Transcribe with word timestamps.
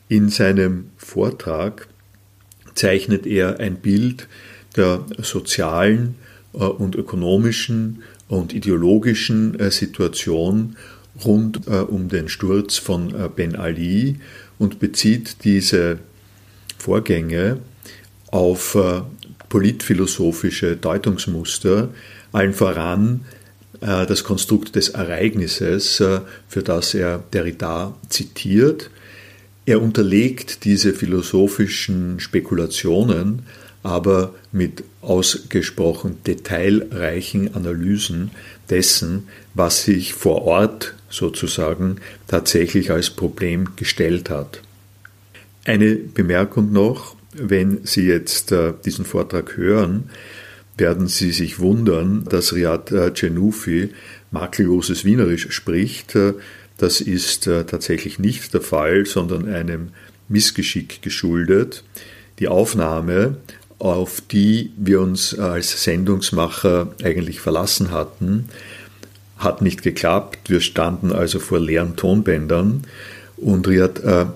In 0.09 0.31
seinem 0.31 0.87
Vortrag 0.97 1.89
zeichnet 2.77 3.27
er 3.27 3.59
ein 3.59 3.77
Bild 3.77 4.29
der 4.77 5.05
sozialen 5.23 6.15
äh, 6.53 6.59
und 6.59 6.95
ökonomischen 6.95 8.03
und 8.29 8.53
ideologischen 8.53 9.59
äh, 9.59 9.71
Situation 9.71 10.77
rund 11.25 11.67
äh, 11.67 11.79
um 11.79 12.09
den 12.09 12.29
Sturz 12.29 12.77
von 12.77 13.15
Ben 13.35 13.57
Ali 13.57 14.17
und 14.59 14.79
bezieht 14.79 15.45
diese 15.45 15.99
Vorgänge 16.79 17.59
auf 18.31 18.77
politphilosophische 19.49 20.77
Deutungsmuster, 20.77 21.89
allen 22.33 22.53
voran 22.53 23.23
das 23.81 24.25
Konstrukt 24.25 24.75
des 24.77 24.91
Ereignisses, 24.91 26.03
für 26.49 26.63
das 26.63 26.95
er 26.95 27.23
Derrida 27.33 27.95
zitiert, 28.09 28.91
er 29.66 29.82
unterlegt 29.82 30.65
diese 30.65 30.94
philosophischen 30.94 32.21
Spekulationen 32.21 33.43
aber 33.87 34.34
mit 34.50 34.82
ausgesprochen 35.00 36.16
detailreichen 36.27 37.54
Analysen 37.54 38.32
dessen, 38.69 39.28
was 39.55 39.84
sich 39.84 40.12
vor 40.12 40.43
Ort 40.43 40.94
sozusagen 41.09 41.99
tatsächlich 42.26 42.91
als 42.91 43.10
Problem 43.10 43.76
gestellt 43.76 44.28
hat. 44.28 44.60
Eine 45.65 45.94
Bemerkung 45.94 46.72
noch, 46.72 47.15
wenn 47.32 47.81
Sie 47.84 48.06
jetzt 48.06 48.50
äh, 48.50 48.72
diesen 48.84 49.05
Vortrag 49.05 49.56
hören, 49.56 50.10
werden 50.76 51.06
Sie 51.06 51.31
sich 51.31 51.60
wundern, 51.60 52.25
dass 52.28 52.55
Riyad 52.55 52.91
äh, 52.91 53.15
Cenufi 53.15 53.91
makelloses 54.32 55.05
Wienerisch 55.05 55.53
spricht. 55.53 56.19
Äh, 56.76 56.81
das 56.81 57.00
ist 57.00 57.47
äh, 57.47 57.64
tatsächlich 57.64 58.19
nicht 58.19 58.53
der 58.54 58.60
Fall, 58.60 59.06
sondern 59.06 59.48
einem 59.48 59.91
Missgeschick 60.28 61.03
geschuldet. 61.03 61.84
Die 62.38 62.48
Aufnahme, 62.48 63.37
auf 63.78 64.20
die 64.20 64.72
wir 64.76 65.00
uns 65.00 65.38
als 65.38 65.84
Sendungsmacher 65.84 66.94
eigentlich 67.03 67.41
verlassen 67.41 67.91
hatten, 67.91 68.48
hat 69.38 69.62
nicht 69.62 69.82
geklappt. 69.82 70.50
Wir 70.50 70.60
standen 70.60 71.12
also 71.12 71.38
vor 71.38 71.60
leeren 71.60 71.97
Tonbändern 71.97 72.84
und 73.37 73.69
Riyad 73.69 74.00
äh, 74.00 74.26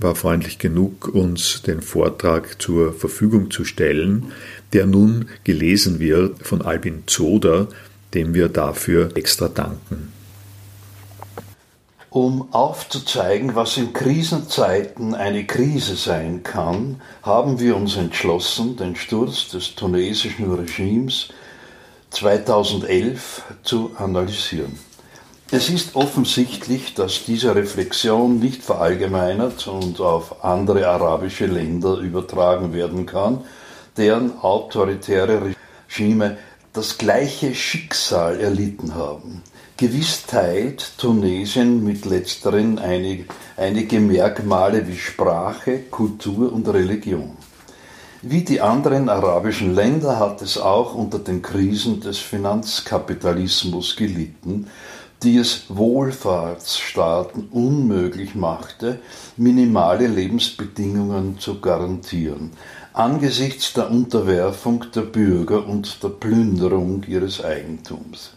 war 0.00 0.14
freundlich 0.14 0.58
genug, 0.58 1.08
uns 1.08 1.62
den 1.62 1.80
Vortrag 1.80 2.60
zur 2.60 2.92
Verfügung 2.92 3.50
zu 3.50 3.64
stellen, 3.64 4.32
der 4.74 4.86
nun 4.86 5.26
gelesen 5.44 6.00
wird 6.00 6.46
von 6.46 6.60
Albin 6.60 7.04
Zoder, 7.06 7.68
dem 8.12 8.34
wir 8.34 8.48
dafür 8.48 9.16
extra 9.16 9.48
danken 9.48 10.19
um 12.10 12.52
aufzuzeigen, 12.52 13.54
was 13.54 13.76
in 13.76 13.92
Krisenzeiten 13.92 15.14
eine 15.14 15.44
Krise 15.44 15.94
sein 15.94 16.42
kann, 16.42 17.00
haben 17.22 17.60
wir 17.60 17.76
uns 17.76 17.96
entschlossen, 17.96 18.76
den 18.76 18.96
Sturz 18.96 19.48
des 19.48 19.76
tunesischen 19.76 20.52
Regimes 20.52 21.28
2011 22.10 23.42
zu 23.62 23.92
analysieren. 23.96 24.76
Es 25.52 25.68
ist 25.68 25.96
offensichtlich, 25.96 26.94
dass 26.94 27.24
diese 27.24 27.54
Reflexion 27.54 28.38
nicht 28.38 28.62
verallgemeinert 28.62 29.66
und 29.66 30.00
auf 30.00 30.44
andere 30.44 30.88
arabische 30.88 31.46
Länder 31.46 31.96
übertragen 31.96 32.72
werden 32.72 33.06
kann, 33.06 33.42
deren 33.96 34.38
autoritäre 34.40 35.54
Regime 35.88 36.38
das 36.72 36.98
gleiche 36.98 37.54
Schicksal 37.54 38.40
erlitten 38.40 38.94
haben. 38.94 39.42
Gewiss 39.76 40.24
teilt 40.26 40.98
Tunesien 40.98 41.82
mit 41.82 42.04
letzteren 42.04 42.78
einige, 42.78 43.24
einige 43.56 43.98
Merkmale 43.98 44.86
wie 44.86 44.96
Sprache, 44.96 45.80
Kultur 45.90 46.52
und 46.52 46.68
Religion. 46.68 47.36
Wie 48.22 48.44
die 48.44 48.60
anderen 48.60 49.08
arabischen 49.08 49.74
Länder 49.74 50.18
hat 50.18 50.42
es 50.42 50.58
auch 50.58 50.94
unter 50.94 51.18
den 51.18 51.40
Krisen 51.42 52.00
des 52.00 52.18
Finanzkapitalismus 52.18 53.96
gelitten, 53.96 54.66
die 55.22 55.38
es 55.38 55.64
Wohlfahrtsstaaten 55.68 57.48
unmöglich 57.50 58.34
machte, 58.34 59.00
minimale 59.36 60.06
Lebensbedingungen 60.06 61.38
zu 61.38 61.60
garantieren, 61.60 62.52
angesichts 62.92 63.72
der 63.72 63.90
Unterwerfung 63.90 64.86
der 64.94 65.02
Bürger 65.02 65.66
und 65.66 66.02
der 66.02 66.08
Plünderung 66.08 67.04
ihres 67.04 67.44
Eigentums 67.44 68.32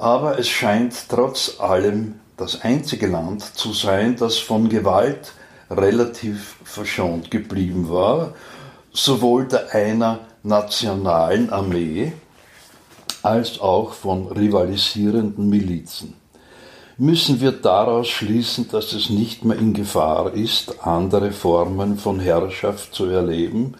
aber 0.00 0.38
es 0.38 0.48
scheint 0.48 0.94
trotz 1.10 1.60
allem 1.60 2.14
das 2.38 2.62
einzige 2.62 3.06
Land 3.06 3.44
zu 3.44 3.74
sein, 3.74 4.16
das 4.16 4.38
von 4.38 4.70
Gewalt 4.70 5.32
relativ 5.70 6.56
verschont 6.64 7.30
geblieben 7.30 7.90
war, 7.90 8.32
sowohl 8.92 9.46
der 9.46 9.74
einer 9.74 10.20
nationalen 10.42 11.50
Armee 11.50 12.14
als 13.22 13.60
auch 13.60 13.92
von 13.92 14.28
rivalisierenden 14.28 15.50
Milizen. 15.50 16.14
Müssen 17.02 17.40
wir 17.40 17.52
daraus 17.52 18.08
schließen, 18.08 18.68
dass 18.70 18.92
es 18.92 19.08
nicht 19.08 19.42
mehr 19.42 19.56
in 19.56 19.72
Gefahr 19.72 20.34
ist, 20.34 20.84
andere 20.84 21.32
Formen 21.32 21.96
von 21.96 22.20
Herrschaft 22.20 22.94
zu 22.94 23.06
erleben, 23.06 23.72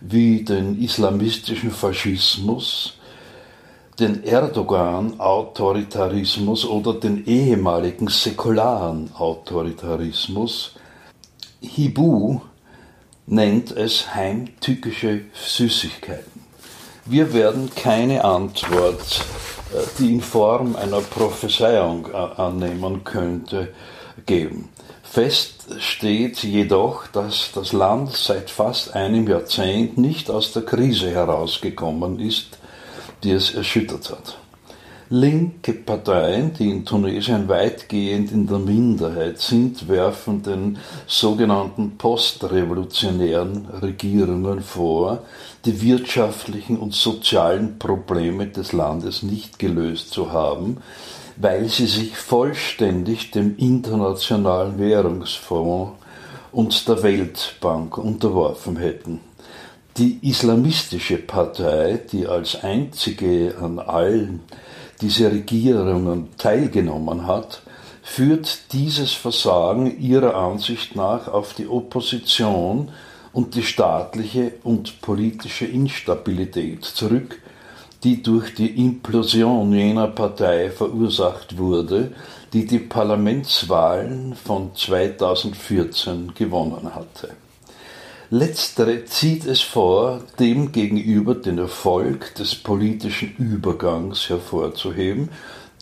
wie 0.00 0.44
den 0.44 0.82
islamistischen 0.82 1.70
Faschismus, 1.70 2.94
den 4.00 4.24
Erdogan-Autoritarismus 4.24 6.64
oder 6.64 6.94
den 6.94 7.26
ehemaligen 7.26 8.08
säkularen 8.08 9.10
Autoritarismus. 9.12 10.76
Hibu 11.60 12.40
nennt 13.26 13.72
es 13.72 14.14
heimtückische 14.14 15.26
Süßigkeiten. 15.34 16.40
Wir 17.04 17.34
werden 17.34 17.68
keine 17.76 18.24
Antwort, 18.24 19.22
die 19.98 20.14
in 20.14 20.20
Form 20.20 20.76
einer 20.76 21.00
Prophezeiung 21.00 22.08
äh, 22.12 22.16
annehmen 22.16 23.04
könnte, 23.04 23.72
geben. 24.26 24.68
Fest 25.02 25.66
steht 25.78 26.42
jedoch, 26.42 27.06
dass 27.06 27.50
das 27.54 27.72
Land 27.72 28.12
seit 28.12 28.50
fast 28.50 28.94
einem 28.94 29.28
Jahrzehnt 29.28 29.96
nicht 29.96 30.30
aus 30.30 30.52
der 30.52 30.62
Krise 30.62 31.10
herausgekommen 31.10 32.18
ist, 32.18 32.58
die 33.22 33.30
es 33.30 33.54
erschüttert 33.54 34.10
hat. 34.10 34.38
Linke 35.10 35.74
Parteien, 35.74 36.54
die 36.54 36.70
in 36.70 36.84
Tunesien 36.84 37.48
weitgehend 37.48 38.32
in 38.32 38.46
der 38.46 38.58
Minderheit 38.58 39.38
sind, 39.38 39.86
werfen 39.86 40.42
den 40.42 40.78
sogenannten 41.06 41.96
postrevolutionären 41.98 43.66
Regierungen 43.82 44.62
vor, 44.62 45.22
die 45.64 45.80
wirtschaftlichen 45.80 46.78
und 46.78 46.94
sozialen 46.94 47.78
Probleme 47.78 48.46
des 48.46 48.72
Landes 48.72 49.22
nicht 49.22 49.58
gelöst 49.58 50.10
zu 50.10 50.32
haben, 50.32 50.78
weil 51.36 51.68
sie 51.68 51.86
sich 51.86 52.16
vollständig 52.16 53.30
dem 53.30 53.56
Internationalen 53.56 54.78
Währungsfonds 54.78 55.92
und 56.52 56.86
der 56.88 57.02
Weltbank 57.02 57.98
unterworfen 57.98 58.76
hätten. 58.76 59.20
Die 59.96 60.18
islamistische 60.22 61.18
Partei, 61.18 62.00
die 62.10 62.26
als 62.26 62.62
einzige 62.62 63.56
an 63.60 63.78
allen 63.78 64.40
diese 65.00 65.30
Regierungen 65.30 66.28
teilgenommen 66.36 67.26
hat, 67.26 67.62
führt 68.02 68.72
dieses 68.72 69.12
Versagen 69.12 69.98
ihrer 70.00 70.34
Ansicht 70.34 70.94
nach 70.94 71.28
auf 71.28 71.54
die 71.54 71.66
Opposition 71.66 72.90
und 73.34 73.56
die 73.56 73.64
staatliche 73.64 74.52
und 74.62 75.00
politische 75.00 75.66
Instabilität 75.66 76.84
zurück, 76.84 77.40
die 78.04 78.22
durch 78.22 78.54
die 78.54 78.80
Implosion 78.84 79.72
jener 79.72 80.06
Partei 80.06 80.70
verursacht 80.70 81.58
wurde, 81.58 82.12
die 82.52 82.64
die 82.64 82.78
Parlamentswahlen 82.78 84.34
von 84.36 84.74
2014 84.74 86.32
gewonnen 86.34 86.94
hatte. 86.94 87.30
Letztere 88.30 89.04
zieht 89.04 89.46
es 89.46 89.60
vor, 89.60 90.20
dem 90.38 90.70
gegenüber 90.70 91.34
den 91.34 91.58
Erfolg 91.58 92.34
des 92.36 92.54
politischen 92.54 93.34
Übergangs 93.36 94.28
hervorzuheben, 94.28 95.28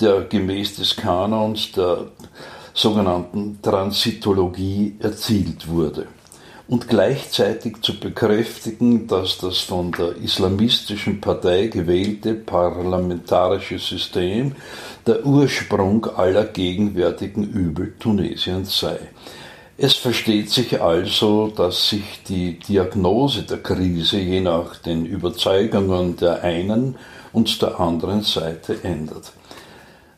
der 0.00 0.22
gemäß 0.22 0.76
des 0.76 0.96
Kanons 0.96 1.72
der 1.72 2.06
sogenannten 2.72 3.60
Transitologie 3.60 4.96
erzielt 5.00 5.68
wurde 5.68 6.06
und 6.72 6.88
gleichzeitig 6.88 7.82
zu 7.82 8.00
bekräftigen, 8.00 9.06
dass 9.06 9.36
das 9.36 9.58
von 9.58 9.92
der 9.92 10.16
islamistischen 10.16 11.20
Partei 11.20 11.66
gewählte 11.66 12.32
parlamentarische 12.32 13.78
System 13.78 14.56
der 15.06 15.26
Ursprung 15.26 16.06
aller 16.06 16.46
gegenwärtigen 16.46 17.44
Übel 17.44 17.92
Tunesiens 17.98 18.78
sei. 18.78 18.98
Es 19.76 19.96
versteht 19.96 20.48
sich 20.48 20.80
also, 20.80 21.48
dass 21.48 21.90
sich 21.90 22.22
die 22.26 22.58
Diagnose 22.58 23.42
der 23.42 23.58
Krise 23.58 24.18
je 24.18 24.40
nach 24.40 24.76
den 24.76 25.04
Überzeugungen 25.04 26.16
der 26.16 26.42
einen 26.42 26.96
und 27.34 27.60
der 27.60 27.80
anderen 27.80 28.22
Seite 28.22 28.82
ändert. 28.82 29.32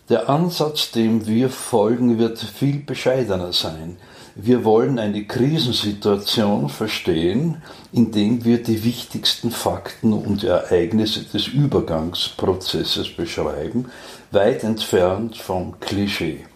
Der 0.08 0.28
Ansatz, 0.28 0.92
dem 0.92 1.26
wir 1.26 1.50
folgen, 1.50 2.20
wird 2.20 2.38
viel 2.38 2.78
bescheidener 2.78 3.52
sein. 3.52 3.96
Wir 4.36 4.64
wollen 4.64 4.98
eine 4.98 5.24
Krisensituation 5.26 6.68
verstehen, 6.68 7.62
indem 7.92 8.44
wir 8.44 8.60
die 8.60 8.82
wichtigsten 8.82 9.52
Fakten 9.52 10.12
und 10.12 10.42
Ereignisse 10.42 11.22
des 11.22 11.46
Übergangsprozesses 11.46 13.14
beschreiben, 13.14 13.92
weit 14.32 14.64
entfernt 14.64 15.36
vom 15.36 15.78
Klischee, 15.78 16.46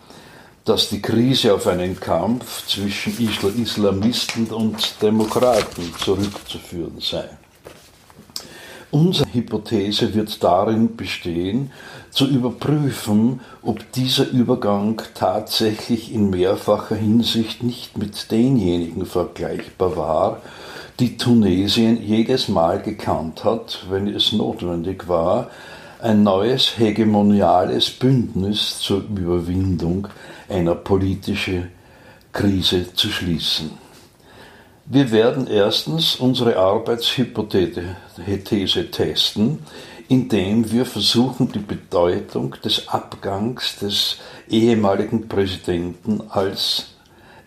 dass 0.65 0.89
die 0.89 1.01
Krise 1.01 1.55
auf 1.55 1.69
einen 1.69 2.01
Kampf 2.01 2.67
zwischen 2.67 3.17
Islamisten 3.17 4.49
und 4.49 5.01
Demokraten 5.01 5.95
zurückzuführen 6.01 6.99
sei. 6.99 7.29
Unsere 8.91 9.33
Hypothese 9.33 10.15
wird 10.15 10.43
darin 10.43 10.97
bestehen, 10.97 11.71
zu 12.19 12.27
überprüfen, 12.27 13.41
ob 13.63 13.93
dieser 13.93 14.29
Übergang 14.29 15.01
tatsächlich 15.15 16.13
in 16.13 16.31
mehrfacher 16.31 16.97
Hinsicht 16.97 17.63
nicht 17.63 17.97
mit 17.97 18.33
denjenigen 18.33 19.07
vergleichbar 19.07 19.97
war, 19.97 20.43
die 20.99 21.17
Tunesien 21.17 22.03
jedes 22.03 22.49
Mal 22.49 22.83
gekannt 22.83 23.45
hat, 23.45 23.87
wenn 23.89 24.09
es 24.09 24.33
notwendig 24.33 25.07
war, 25.07 25.49
ein 26.03 26.25
neues 26.25 26.77
hegemoniales 26.77 27.91
Bündnis 27.91 28.81
zur 28.81 29.05
Überwindung 29.17 30.09
einer 30.49 30.75
politischen 30.75 31.71
Krise 32.33 32.93
zu 32.95 33.11
schließen. 33.11 33.71
Wir 34.87 35.13
werden 35.13 35.47
erstens 35.47 36.17
unsere 36.17 36.57
Arbeitshypothese 36.57 38.91
testen, 38.91 39.61
indem 40.09 40.71
wir 40.73 40.87
versuchen, 40.87 41.53
die 41.53 41.59
Bedeutung 41.59 42.57
des 42.65 42.89
Abgangs 42.89 43.79
des 43.79 44.17
ehemaligen 44.49 45.29
Präsidenten 45.29 46.23
als 46.31 46.95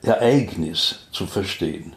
Ereignis 0.04 1.00
zu 1.12 1.26
verstehen. 1.26 1.94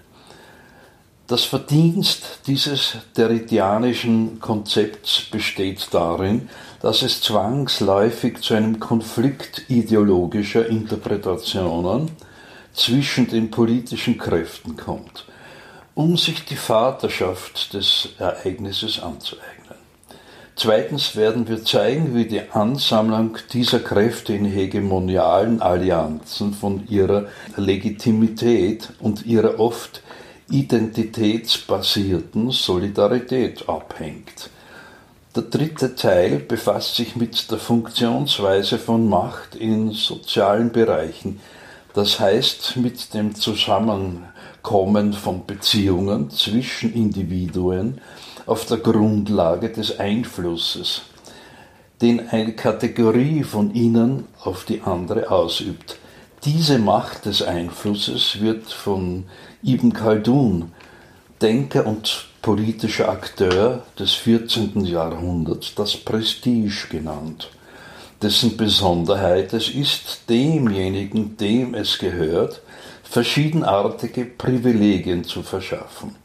Das 1.26 1.44
Verdienst 1.44 2.40
dieses 2.46 2.96
derridianischen 3.16 4.40
Konzepts 4.40 5.22
besteht 5.30 5.88
darin, 5.92 6.50
dass 6.82 7.02
es 7.02 7.22
zwangsläufig 7.22 8.40
zu 8.40 8.54
einem 8.54 8.78
Konflikt 8.78 9.64
ideologischer 9.68 10.66
Interpretationen 10.66 12.10
zwischen 12.74 13.26
den 13.28 13.50
politischen 13.50 14.18
Kräften 14.18 14.76
kommt 14.76 15.24
um 15.94 16.16
sich 16.16 16.44
die 16.44 16.56
Vaterschaft 16.56 17.72
des 17.72 18.08
Ereignisses 18.18 19.00
anzueignen. 19.00 19.53
Zweitens 20.56 21.16
werden 21.16 21.48
wir 21.48 21.64
zeigen, 21.64 22.14
wie 22.14 22.26
die 22.26 22.42
Ansammlung 22.52 23.38
dieser 23.52 23.80
Kräfte 23.80 24.34
in 24.34 24.44
hegemonialen 24.44 25.60
Allianzen 25.60 26.54
von 26.54 26.86
ihrer 26.88 27.26
Legitimität 27.56 28.90
und 29.00 29.26
ihrer 29.26 29.58
oft 29.58 30.02
identitätsbasierten 30.50 32.50
Solidarität 32.50 33.68
abhängt. 33.68 34.50
Der 35.34 35.42
dritte 35.42 35.96
Teil 35.96 36.38
befasst 36.38 36.94
sich 36.94 37.16
mit 37.16 37.50
der 37.50 37.58
Funktionsweise 37.58 38.78
von 38.78 39.08
Macht 39.08 39.56
in 39.56 39.90
sozialen 39.90 40.70
Bereichen, 40.70 41.40
das 41.94 42.20
heißt 42.20 42.76
mit 42.76 43.12
dem 43.14 43.34
Zusammenhang 43.34 44.28
Kommen 44.62 45.12
von 45.12 45.44
Beziehungen 45.44 46.30
zwischen 46.30 46.94
Individuen 46.94 48.00
auf 48.46 48.66
der 48.66 48.78
Grundlage 48.78 49.70
des 49.70 49.98
Einflusses, 49.98 51.02
den 52.00 52.28
eine 52.28 52.52
Kategorie 52.52 53.42
von 53.42 53.74
ihnen 53.74 54.26
auf 54.42 54.64
die 54.64 54.82
andere 54.82 55.30
ausübt. 55.30 55.98
Diese 56.44 56.78
Macht 56.78 57.26
des 57.26 57.42
Einflusses 57.42 58.40
wird 58.40 58.66
von 58.66 59.24
Ibn 59.62 59.92
Khaldun, 59.92 60.72
Denker 61.40 61.86
und 61.86 62.26
politischer 62.42 63.08
Akteur 63.08 63.82
des 63.98 64.12
14. 64.12 64.84
Jahrhunderts, 64.84 65.74
das 65.74 65.96
Prestige 65.96 66.88
genannt 66.90 67.48
dessen 68.24 68.56
Besonderheit 68.56 69.52
es 69.52 69.68
ist, 69.68 70.22
demjenigen, 70.30 71.36
dem 71.36 71.74
es 71.74 71.98
gehört, 71.98 72.62
verschiedenartige 73.02 74.24
Privilegien 74.24 75.24
zu 75.24 75.42
verschaffen, 75.42 76.16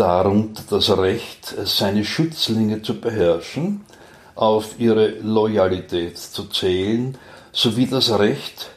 darunter 0.00 0.62
das 0.70 0.96
Recht, 0.96 1.54
seine 1.64 2.06
Schützlinge 2.06 2.80
zu 2.80 2.98
beherrschen, 2.98 3.82
auf 4.34 4.80
ihre 4.80 5.08
Loyalität 5.20 6.16
zu 6.16 6.44
zählen, 6.44 7.18
sowie 7.52 7.86
das 7.86 8.18
Recht, 8.18 8.70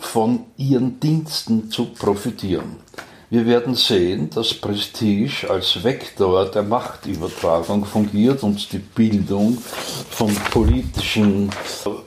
von 0.00 0.46
ihren 0.56 1.00
Diensten 1.00 1.70
zu 1.70 1.86
profitieren. 1.86 2.76
Wir 3.28 3.44
werden 3.44 3.74
sehen, 3.74 4.30
dass 4.30 4.54
Prestige 4.54 5.50
als 5.50 5.84
Vektor 5.84 6.46
der 6.46 6.62
Machtübertragung 6.62 7.84
fungiert 7.84 8.42
und 8.42 8.72
die 8.72 8.78
Bildung 8.78 9.58
von 9.58 10.34
politischen 10.50 11.50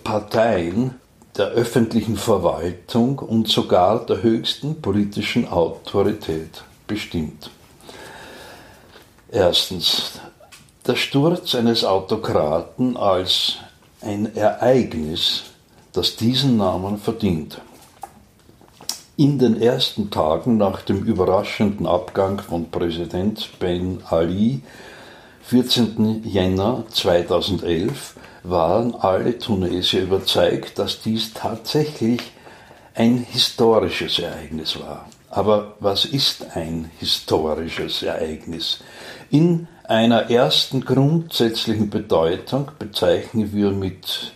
Parteien 0.04 0.96
der 1.38 1.50
öffentlichen 1.50 2.18
Verwaltung 2.18 3.20
und 3.20 3.50
sogar 3.50 4.04
der 4.04 4.24
höchsten 4.24 4.82
politischen 4.82 5.48
Autorität 5.48 6.64
bestimmt. 6.88 7.52
Erstens, 9.34 10.20
der 10.86 10.98
Sturz 10.98 11.56
eines 11.56 11.86
Autokraten 11.86 12.98
als 12.98 13.60
ein 14.02 14.36
Ereignis, 14.36 15.44
das 15.94 16.18
diesen 16.18 16.58
Namen 16.58 16.98
verdient. 16.98 17.62
In 19.16 19.40
den 19.40 19.62
ersten 19.62 20.10
Tagen 20.10 20.58
nach 20.58 20.82
dem 20.82 21.06
überraschenden 21.06 21.88
Abgang 21.88 22.42
von 22.42 22.72
Präsident 22.72 23.58
Ben 23.58 24.04
Ali, 24.10 24.64
14. 25.44 26.24
Jänner 26.26 26.84
2011, 26.92 28.16
waren 28.44 28.94
alle 28.96 29.40
Tunesier 29.40 30.02
überzeugt, 30.02 30.78
dass 30.78 31.00
dies 31.00 31.34
tatsächlich 31.34 32.20
ein 32.96 33.26
historisches 33.32 34.20
Ereignis 34.20 34.78
war. 34.78 35.06
Aber 35.30 35.76
was 35.80 36.04
ist 36.04 36.58
ein 36.58 36.92
historisches 37.00 38.04
Ereignis? 38.04 38.80
In 39.34 39.70
einer 39.86 40.30
ersten 40.30 40.84
grundsätzlichen 40.84 41.90
Bedeutung 41.90 42.70
bezeichnen 42.78 43.54
wir 43.54 43.72
mit 43.72 44.34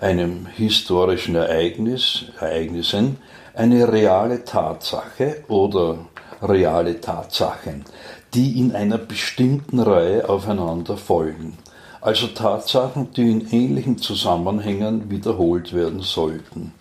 einem 0.00 0.46
historischen 0.46 1.34
Ereignis, 1.34 2.24
Ereignissen, 2.40 3.18
eine 3.52 3.92
reale 3.92 4.46
Tatsache 4.46 5.44
oder 5.48 5.98
reale 6.40 6.98
Tatsachen, 6.98 7.84
die 8.32 8.58
in 8.58 8.74
einer 8.74 8.96
bestimmten 8.96 9.80
Reihe 9.80 10.26
aufeinander 10.26 10.96
folgen. 10.96 11.58
Also 12.00 12.28
Tatsachen, 12.28 13.12
die 13.12 13.30
in 13.30 13.50
ähnlichen 13.50 13.98
Zusammenhängen 13.98 15.10
wiederholt 15.10 15.74
werden 15.74 16.00
sollten. 16.00 16.72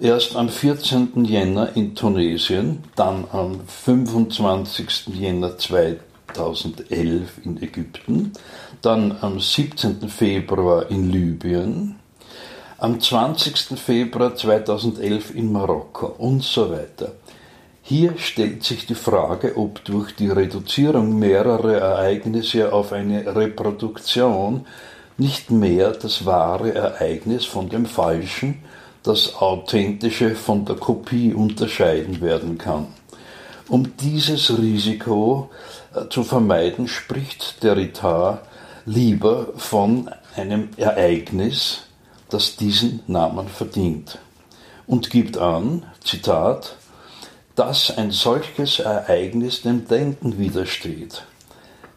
Erst 0.00 0.36
am 0.36 0.48
14. 0.48 1.26
Jänner 1.26 1.76
in 1.76 1.94
Tunesien, 1.94 2.82
dann 2.96 3.26
am 3.30 3.60
25. 3.66 5.08
Jänner 5.08 5.58
2011 6.34 7.44
in 7.44 7.62
Ägypten, 7.62 8.32
dann 8.82 9.16
am 9.20 9.40
17. 9.40 10.08
Februar 10.08 10.90
in 10.90 11.10
Libyen, 11.10 11.96
am 12.78 13.00
20. 13.00 13.78
Februar 13.78 14.34
2011 14.34 15.34
in 15.34 15.52
Marokko 15.52 16.06
und 16.18 16.42
so 16.42 16.70
weiter. 16.70 17.12
Hier 17.82 18.14
stellt 18.16 18.64
sich 18.64 18.86
die 18.86 18.94
Frage, 18.94 19.56
ob 19.56 19.84
durch 19.84 20.14
die 20.16 20.28
Reduzierung 20.28 21.18
mehrerer 21.18 21.74
Ereignisse 21.74 22.72
auf 22.72 22.92
eine 22.92 23.36
Reproduktion 23.36 24.66
nicht 25.18 25.50
mehr 25.50 25.90
das 25.90 26.24
wahre 26.26 26.74
Ereignis 26.74 27.44
von 27.44 27.68
dem 27.68 27.86
falschen, 27.86 28.62
das 29.02 29.36
authentische 29.36 30.34
von 30.34 30.64
der 30.64 30.76
Kopie 30.76 31.34
unterscheiden 31.34 32.20
werden 32.20 32.56
kann. 32.56 32.86
Um 33.68 33.96
dieses 33.96 34.58
Risiko 34.58 35.50
äh, 35.94 36.08
zu 36.10 36.22
vermeiden, 36.22 36.86
spricht 36.88 37.62
Derrida 37.62 38.42
lieber 38.84 39.48
von 39.56 40.10
einem 40.36 40.68
Ereignis, 40.76 41.84
das 42.28 42.56
diesen 42.56 43.00
Namen 43.06 43.48
verdient 43.48 44.18
und 44.86 45.10
gibt 45.10 45.38
an, 45.38 45.84
Zitat, 46.02 46.76
dass 47.54 47.96
ein 47.96 48.10
solches 48.10 48.80
Ereignis 48.80 49.62
dem 49.62 49.86
Denken 49.86 50.38
widersteht. 50.38 51.24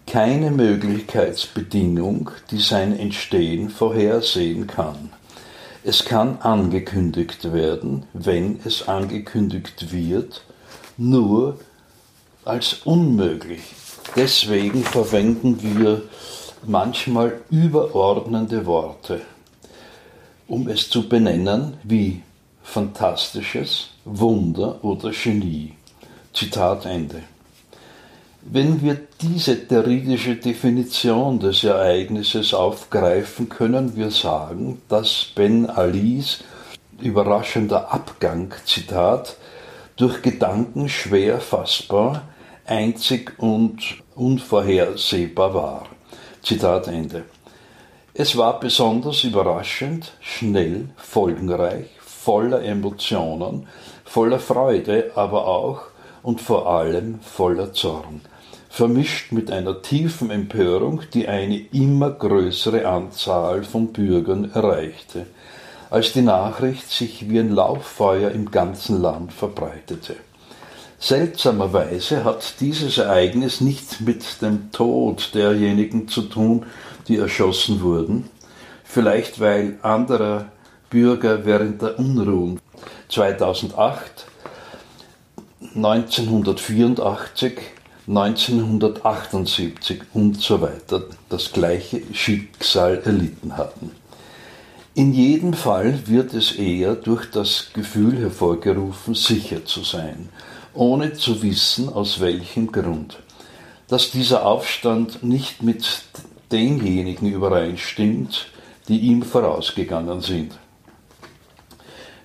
Keine 0.06 0.52
Möglichkeitsbedingung, 0.52 2.32
die 2.52 2.60
sein 2.60 2.98
Entstehen 2.98 3.70
vorhersehen 3.70 4.68
kann. 4.68 5.12
Es 5.84 6.06
kann 6.06 6.40
angekündigt 6.42 7.52
werden, 7.52 8.06
wenn 8.14 8.60
es 8.64 8.88
angekündigt 8.88 9.92
wird, 9.92 10.44
nur 10.98 11.60
als 12.46 12.74
unmöglich. 12.86 13.62
Deswegen 14.16 14.84
verwenden 14.84 15.60
wir 15.62 16.04
manchmal 16.66 17.42
überordnende 17.50 18.66
Worte 18.66 19.22
um 20.48 20.68
es 20.68 20.90
zu 20.90 21.08
benennen 21.08 21.78
wie 21.84 22.22
Fantastisches, 22.64 23.90
Wunder 24.06 24.84
oder 24.84 25.12
Genie. 25.12 25.74
Zitat 26.34 26.86
Ende. 26.86 27.24
Wenn 28.42 28.82
wir 28.82 28.98
diese 29.22 29.68
theoretische 29.68 30.36
Definition 30.36 31.40
des 31.40 31.64
Ereignisses 31.64 32.54
aufgreifen, 32.54 33.50
können 33.50 33.96
wir 33.96 34.12
sagen, 34.12 34.82
dass 34.90 35.28
Ben 35.36 35.70
Alis 35.70 36.44
überraschender 37.02 37.92
Abgang, 37.92 38.54
Zitat, 38.66 39.38
durch 39.98 40.22
Gedanken 40.22 40.90
schwer 40.90 41.40
fassbar, 41.40 42.22
einzig 42.66 43.34
und 43.40 43.82
unvorhersehbar 44.16 45.54
war. 45.54 45.88
Zitat 46.44 46.88
Ende. 46.88 47.26
Es 48.14 48.38
war 48.38 48.60
besonders 48.60 49.24
überraschend, 49.24 50.14
schnell, 50.22 50.90
folgenreich, 50.98 51.88
voller 52.00 52.64
Emotionen, 52.64 53.68
voller 54.06 54.40
Freude, 54.40 55.12
aber 55.16 55.48
auch 55.48 55.82
und 56.22 56.42
vor 56.42 56.68
allem 56.68 57.20
voller 57.22 57.74
Zorn, 57.74 58.22
vermischt 58.70 59.32
mit 59.32 59.52
einer 59.52 59.82
tiefen 59.82 60.30
Empörung, 60.30 61.02
die 61.14 61.28
eine 61.28 61.58
immer 61.72 62.12
größere 62.12 62.88
Anzahl 62.88 63.64
von 63.64 63.94
Bürgern 63.94 64.52
erreichte, 64.52 65.26
als 65.90 66.14
die 66.14 66.22
Nachricht 66.22 66.90
sich 66.90 67.30
wie 67.30 67.40
ein 67.40 67.52
Lauffeuer 67.52 68.32
im 68.32 68.52
ganzen 68.52 69.02
Land 69.02 69.34
verbreitete. 69.34 70.16
Seltsamerweise 71.00 72.24
hat 72.24 72.56
dieses 72.60 72.98
Ereignis 72.98 73.62
nichts 73.62 74.00
mit 74.00 74.42
dem 74.42 74.72
Tod 74.72 75.36
derjenigen 75.36 76.08
zu 76.08 76.24
tun, 76.24 76.66
die 77.08 77.18
erschossen 77.18 77.82
wurden, 77.82 78.30
vielleicht 78.84 79.40
weil 79.40 79.78
andere 79.84 80.48
Bürger 80.90 81.46
während 81.46 81.82
der 81.82 82.00
Unruhen 82.00 82.60
2008, 83.10 84.26
1984, 85.76 87.60
1978 88.08 90.02
und 90.14 90.42
so 90.42 90.62
weiter 90.62 91.04
das 91.30 91.52
gleiche 91.52 92.02
Schicksal 92.14 93.02
erlitten 93.04 93.56
hatten. 93.58 93.92
In 94.98 95.14
jedem 95.14 95.54
Fall 95.54 96.08
wird 96.08 96.34
es 96.34 96.54
eher 96.54 96.96
durch 96.96 97.30
das 97.30 97.70
Gefühl 97.72 98.18
hervorgerufen, 98.18 99.14
sicher 99.14 99.64
zu 99.64 99.84
sein, 99.84 100.30
ohne 100.74 101.14
zu 101.14 101.44
wissen, 101.44 101.88
aus 101.88 102.20
welchem 102.20 102.72
Grund. 102.72 103.20
Dass 103.88 104.10
dieser 104.10 104.44
Aufstand 104.44 105.22
nicht 105.22 105.62
mit 105.62 106.02
denjenigen 106.52 107.32
übereinstimmt, 107.32 108.48
die 108.88 109.02
ihm 109.02 109.22
vorausgegangen 109.22 110.22
sind. 110.22 110.58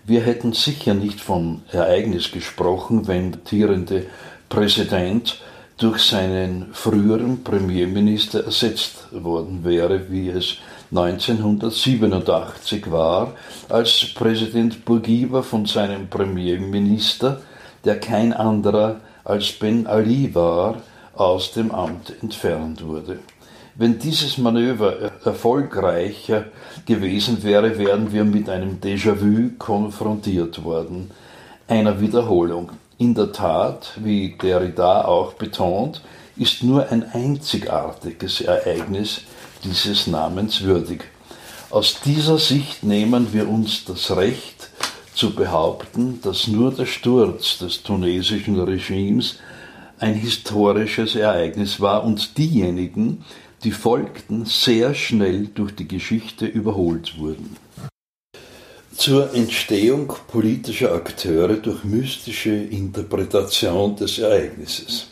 Wir 0.07 0.23
hätten 0.23 0.55
sicher 0.55 0.95
nicht 0.95 1.21
vom 1.21 1.61
Ereignis 1.73 2.33
gesprochen, 2.33 3.07
wenn 3.07 3.33
der 3.33 3.45
tierende 3.45 4.07
Präsident 4.49 5.43
durch 5.77 6.01
seinen 6.01 6.73
früheren 6.73 7.45
Premierminister 7.45 8.47
ersetzt 8.47 9.09
worden 9.13 9.63
wäre, 9.63 10.11
wie 10.11 10.31
es 10.31 10.57
1987 10.95 12.91
war, 12.91 13.33
als 13.71 14.13
Präsident 14.15 14.85
Bourguiba 14.85 15.41
von 15.41 15.65
seinem 15.65 16.09
Premierminister, 16.09 17.41
der 17.83 17.99
kein 17.99 18.35
anderer 18.35 19.01
als 19.25 19.53
Ben 19.53 19.87
Ali 19.87 20.35
war, 20.35 20.83
aus 21.15 21.53
dem 21.53 21.71
Amt 21.71 22.13
entfernt 22.21 22.85
wurde. 22.85 23.21
Wenn 23.75 23.99
dieses 23.99 24.37
Manöver 24.37 25.13
erfolgreicher 25.25 26.45
gewesen 26.85 27.43
wäre, 27.43 27.79
wären 27.79 28.13
wir 28.13 28.25
mit 28.25 28.51
einem 28.51 28.79
Déjà-vu 28.79 29.53
konfrontiert 29.59 30.63
worden, 30.63 31.11
einer 31.69 32.03
Wiederholung. 32.03 32.71
In 32.99 33.15
der 33.15 33.33
Tat, 33.33 33.93
wie 33.97 34.37
Derrida 34.37 35.07
auch 35.07 35.33
betont, 35.33 36.03
ist 36.37 36.63
nur 36.63 36.91
ein 36.91 37.03
einzigartiges 37.15 38.43
Ereignis 38.43 39.23
dieses 39.65 40.07
Namens 40.07 40.63
würdig. 40.63 41.05
Aus 41.71 42.01
dieser 42.05 42.39
Sicht 42.39 42.83
nehmen 42.83 43.33
wir 43.33 43.49
uns 43.49 43.85
das 43.85 44.15
Recht 44.17 44.69
zu 45.15 45.35
behaupten, 45.35 46.21
dass 46.23 46.49
nur 46.49 46.73
der 46.73 46.87
Sturz 46.87 47.59
des 47.59 47.83
tunesischen 47.83 48.61
Regimes 48.61 49.39
ein 49.99 50.15
historisches 50.15 51.15
Ereignis 51.15 51.81
war 51.81 52.05
und 52.05 52.37
diejenigen, 52.37 53.25
die 53.63 53.71
folgten, 53.71 54.45
sehr 54.45 54.95
schnell 54.95 55.47
durch 55.47 55.75
die 55.75 55.87
Geschichte 55.87 56.47
überholt 56.47 57.19
wurden. 57.19 57.57
Zur 58.97 59.33
Entstehung 59.35 60.13
politischer 60.29 60.93
Akteure 60.93 61.55
durch 61.55 61.85
mystische 61.85 62.51
Interpretation 62.51 63.97
des 63.97 64.19
Ereignisses. 64.19 65.12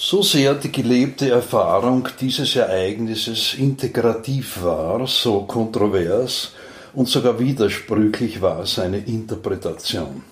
So 0.00 0.22
sehr 0.22 0.54
die 0.54 0.70
gelebte 0.70 1.28
Erfahrung 1.28 2.06
dieses 2.20 2.54
Ereignisses 2.54 3.54
integrativ 3.58 4.62
war, 4.62 5.08
so 5.08 5.40
kontrovers 5.40 6.52
und 6.94 7.08
sogar 7.08 7.40
widersprüchlich 7.40 8.40
war 8.40 8.64
seine 8.64 8.98
Interpretation. 8.98 10.22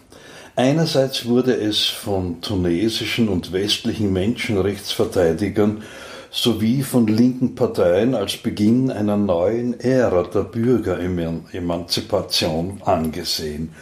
Einerseits 0.54 1.26
wurde 1.26 1.56
es 1.56 1.86
von 1.86 2.40
tunesischen 2.40 3.28
und 3.28 3.52
westlichen 3.52 4.12
Menschenrechtsverteidigern 4.12 5.82
sowie 6.30 6.84
von 6.84 7.08
linken 7.08 7.56
Parteien 7.56 8.14
als 8.14 8.36
Beginn 8.36 8.92
einer 8.92 9.16
neuen 9.16 9.80
Ära 9.80 10.22
der 10.32 10.44
Bürgeremanzipation 10.44 12.82
angesehen. 12.84 13.72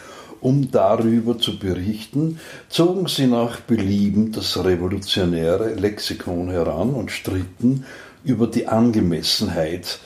Um 0.45 0.69
darüber 0.69 1.39
zu 1.39 1.57
berichten, 1.57 2.39
zogen 2.69 3.07
sie 3.07 3.25
nach 3.25 3.61
Belieben 3.61 4.31
das 4.31 4.63
revolutionäre 4.63 5.73
Lexikon 5.73 6.51
heran 6.51 6.93
und 6.93 7.09
stritten 7.09 7.83
über 8.23 8.45
die 8.45 8.67
Angemessenheit 8.67 9.97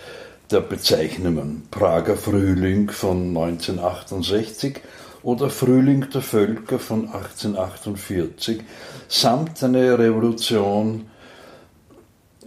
der 0.50 0.62
Bezeichnungen. 0.62 1.64
Prager 1.72 2.16
Frühling 2.16 2.90
von 2.90 3.36
1968 3.36 4.80
oder 5.24 5.50
Frühling 5.50 6.10
der 6.10 6.22
Völker 6.22 6.80
von 6.80 7.08
1848 7.08 8.62
samt 9.10 9.62
eine 9.62 10.00
Revolution 10.00 11.10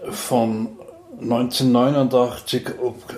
von 0.09 0.79
1989 1.23 2.71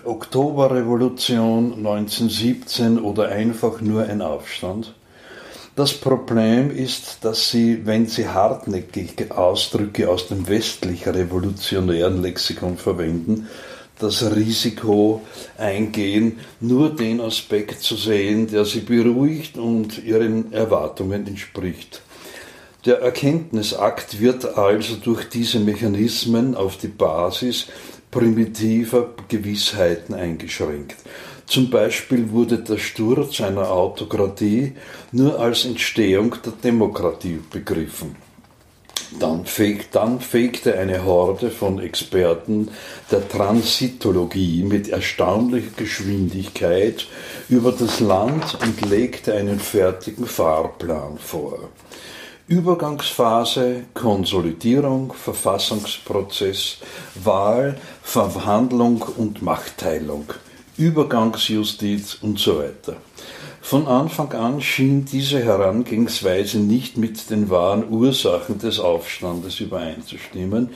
Oktoberrevolution 0.05 1.75
1917 1.79 2.99
oder 2.99 3.29
einfach 3.29 3.81
nur 3.81 4.05
ein 4.05 4.21
Aufstand. 4.21 4.95
Das 5.75 5.95
Problem 5.95 6.71
ist, 6.71 7.25
dass 7.25 7.51
sie, 7.51 7.87
wenn 7.87 8.07
sie 8.07 8.29
hartnäckig 8.29 9.31
Ausdrücke 9.33 10.09
aus 10.09 10.29
dem 10.29 10.47
westlich 10.49 11.07
revolutionären 11.07 12.23
Lexikon 12.23 12.77
verwenden, 12.77 13.49
das 13.99 14.23
Risiko 14.37 15.23
eingehen, 15.57 16.41
nur 16.61 16.95
den 16.95 17.21
Aspekt 17.21 17.81
zu 17.81 17.97
sehen, 17.97 18.49
der 18.49 18.65
sie 18.65 18.81
beruhigt 18.81 19.57
und 19.57 20.05
ihren 20.05 20.53
Erwartungen 20.53 21.27
entspricht. 21.27 22.03
Der 22.87 23.01
Erkenntnisakt 23.01 24.21
wird 24.21 24.59
also 24.59 24.97
durch 24.97 25.29
diese 25.31 25.59
Mechanismen 25.59 26.55
auf 26.55 26.77
die 26.77 26.89
Basis 26.89 27.69
primitiver 28.15 29.09
Gewissheiten 29.29 30.15
eingeschränkt. 30.15 30.95
Zum 31.47 31.69
Beispiel 31.69 32.31
wurde 32.31 32.59
der 32.59 32.79
Sturz 32.79 33.41
einer 33.41 33.73
Autokratie 33.73 34.75
nur 35.11 35.41
als 35.41 35.65
Entstehung 35.65 36.37
der 36.45 36.53
Demokratie 36.53 37.41
begriffen. 37.51 38.15
Dann, 39.19 39.45
feg, 39.47 39.91
dann 39.91 40.21
fegte 40.21 40.79
eine 40.79 41.05
Horde 41.05 41.51
von 41.51 41.81
Experten 41.81 42.69
der 43.11 43.29
Transitologie 43.29 44.63
mit 44.63 44.89
erstaunlicher 44.89 45.73
Geschwindigkeit 45.77 47.07
über 47.49 47.73
das 47.73 47.99
Land 47.99 48.59
und 48.63 48.89
legte 48.89 49.35
einen 49.35 49.59
fertigen 49.59 50.27
Fahrplan 50.27 51.19
vor. 51.19 51.59
Übergangsphase, 52.47 53.85
Konsolidierung, 53.95 55.15
Verfassungsprozess, 55.15 56.77
Wahl, 57.15 57.79
Verhandlung 58.05 59.03
und 59.17 59.43
Machtteilung, 59.43 60.27
Übergangsjustiz 60.77 62.19
und 62.23 62.39
so 62.39 62.61
weiter. 62.61 62.97
Von 63.61 63.89
Anfang 63.89 64.31
an 64.35 64.61
schien 64.61 65.05
diese 65.05 65.43
Herangehensweise 65.43 66.59
nicht 66.59 66.97
mit 66.97 67.29
den 67.31 67.51
wahren 67.51 67.89
Ursachen 67.89 68.59
des 68.59 68.79
Aufstandes 68.79 69.59
übereinzustimmen, 69.59 70.71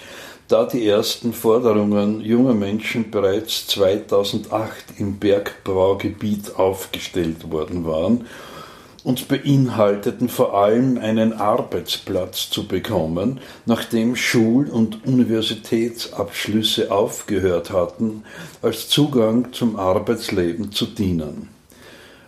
da 0.49 0.65
die 0.65 0.89
ersten 0.89 1.33
Forderungen 1.33 2.23
junger 2.23 2.55
Menschen 2.55 3.11
bereits 3.11 3.69
2008 3.69 4.99
im 4.99 5.19
Bergbaugebiet 5.19 6.57
aufgestellt 6.57 7.53
worden 7.53 7.87
waren 7.87 8.27
und 9.09 9.27
beinhalteten 9.27 10.29
vor 10.29 10.53
allem 10.53 10.99
einen 10.99 11.33
Arbeitsplatz 11.33 12.51
zu 12.51 12.69
bekommen, 12.69 13.41
nachdem 13.65 14.17
Schul- 14.17 14.69
und 14.69 15.07
Universitätsabschlüsse 15.07 16.91
aufgehört 16.93 17.71
hatten, 17.71 18.25
als 18.61 18.91
Zugang 18.91 19.51
zum 19.55 19.77
Arbeitsleben 19.77 20.73
zu 20.73 20.85
dienen. 20.85 21.49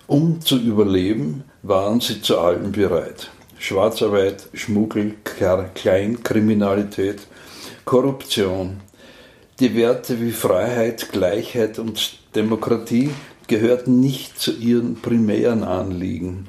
Um 0.07 0.41
zu 0.41 0.57
überleben, 0.57 1.45
waren 1.63 2.01
sie 2.01 2.23
zu 2.23 2.39
allem 2.39 2.73
bereit. 2.73 3.31
Schwarzarbeit, 3.59 4.49
Schmuggel, 4.55 5.17
Kleinkriminalität, 5.75 7.19
Korruption. 7.85 8.81
Die 9.59 9.75
Werte 9.75 10.19
wie 10.23 10.33
Freiheit, 10.33 11.13
Gleichheit 11.13 11.79
und 11.79 12.21
Demokratie 12.35 13.11
gehörten 13.51 13.99
nicht 13.99 14.41
zu 14.41 14.53
ihren 14.53 14.95
primären 14.95 15.65
Anliegen. 15.65 16.47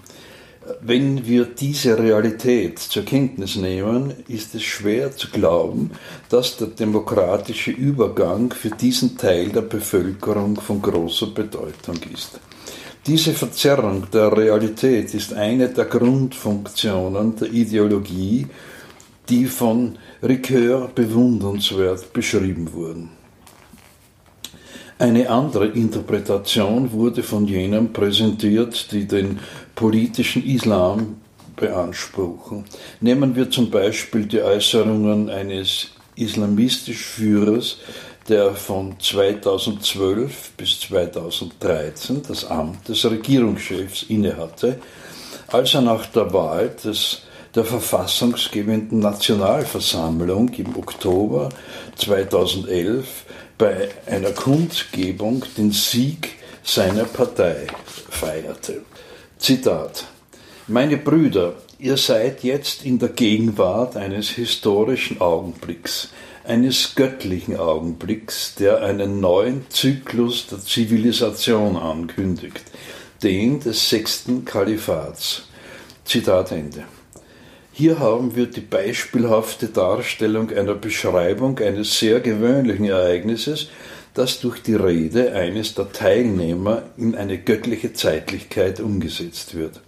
Wenn 0.81 1.25
wir 1.25 1.45
diese 1.45 1.97
Realität 1.97 2.77
zur 2.77 3.03
Kenntnis 3.03 3.55
nehmen, 3.55 4.13
ist 4.27 4.53
es 4.53 4.61
schwer 4.61 5.15
zu 5.15 5.31
glauben, 5.31 5.89
dass 6.29 6.57
der 6.57 6.67
demokratische 6.67 7.71
Übergang 7.71 8.53
für 8.53 8.69
diesen 8.69 9.17
Teil 9.17 9.49
der 9.49 9.61
Bevölkerung 9.61 10.61
von 10.61 10.79
großer 10.79 11.27
Bedeutung 11.27 11.95
ist. 12.13 12.39
Diese 13.07 13.33
Verzerrung 13.33 14.05
der 14.13 14.37
Realität 14.37 15.15
ist 15.15 15.33
eine 15.33 15.69
der 15.69 15.85
Grundfunktionen 15.85 17.35
der 17.37 17.51
Ideologie, 17.51 18.45
die 19.29 19.45
von 19.45 19.97
Ricoeur 20.21 20.91
bewundernswert 20.93 22.13
beschrieben 22.13 22.71
wurden. 22.71 23.20
Eine 25.01 25.31
andere 25.31 25.65
Interpretation 25.65 26.91
wurde 26.91 27.23
von 27.23 27.47
jenen 27.47 27.91
präsentiert, 27.91 28.91
die 28.91 29.07
den 29.07 29.39
politischen 29.73 30.45
Islam 30.45 31.15
beanspruchen. 31.55 32.65
Nehmen 32.99 33.35
wir 33.35 33.49
zum 33.49 33.71
Beispiel 33.71 34.27
die 34.27 34.43
Äußerungen 34.43 35.31
eines 35.31 35.87
islamistischen 36.15 37.03
Führers, 37.03 37.79
der 38.29 38.53
von 38.53 38.95
2012 38.99 40.51
bis 40.55 40.81
2013 40.81 42.21
das 42.27 42.45
Amt 42.45 42.87
des 42.87 43.03
Regierungschefs 43.03 44.03
innehatte, 44.03 44.77
als 45.47 45.73
er 45.73 45.81
nach 45.81 46.05
der 46.05 46.31
Wahl 46.31 46.75
des, 46.83 47.23
der 47.55 47.65
verfassungsgebenden 47.65 48.99
Nationalversammlung 48.99 50.49
im 50.49 50.77
Oktober 50.77 51.49
2011 51.95 53.25
bei 53.61 53.89
einer 54.07 54.31
Kundgebung 54.31 55.45
den 55.55 55.71
Sieg 55.71 56.29
seiner 56.63 57.03
Partei 57.03 57.67
feierte. 57.85 58.81
Zitat 59.37 60.05
Meine 60.65 60.97
Brüder, 60.97 61.53
ihr 61.77 61.95
seid 61.97 62.43
jetzt 62.43 62.83
in 62.83 62.97
der 62.97 63.09
Gegenwart 63.09 63.97
eines 63.97 64.29
historischen 64.29 65.21
Augenblicks 65.21 66.09
eines 66.43 66.95
göttlichen 66.95 67.55
Augenblicks, 67.55 68.55
der 68.55 68.81
einen 68.81 69.19
neuen 69.19 69.69
Zyklus 69.69 70.47
der 70.47 70.59
Zivilisation 70.59 71.77
ankündigt, 71.77 72.63
den 73.21 73.59
des 73.59 73.91
sechsten 73.91 74.43
Kalifats. 74.43 75.43
Zitat 76.03 76.51
Ende. 76.51 76.85
Hier 77.73 77.99
haben 77.99 78.35
wir 78.35 78.47
die 78.47 78.61
beispielhafte 78.61 79.67
Darstellung 79.67 80.49
einer 80.49 80.75
Beschreibung 80.75 81.57
eines 81.59 81.97
sehr 81.97 82.19
gewöhnlichen 82.19 82.85
Ereignisses, 82.85 83.69
das 84.13 84.41
durch 84.41 84.61
die 84.61 84.75
Rede 84.75 85.31
eines 85.33 85.73
der 85.73 85.91
Teilnehmer 85.91 86.83
in 86.97 87.15
eine 87.15 87.37
göttliche 87.37 87.93
Zeitlichkeit 87.93 88.81
umgesetzt 88.81 89.55
wird. 89.55 89.79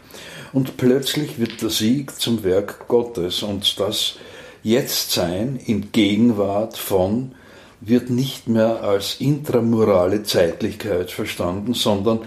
Und 0.53 0.77
plötzlich 0.77 1.39
wird 1.39 1.61
der 1.61 1.69
Sieg 1.69 2.15
zum 2.15 2.43
Werk 2.45 2.87
Gottes 2.87 3.43
und 3.43 3.79
das 3.79 4.15
Jetztsein 4.63 5.59
in 5.65 5.91
Gegenwart 5.91 6.77
von 6.77 7.33
wird 7.81 8.09
nicht 8.09 8.47
mehr 8.47 8.81
als 8.81 9.15
intramorale 9.19 10.23
Zeitlichkeit 10.23 11.11
verstanden, 11.11 11.73
sondern 11.73 12.21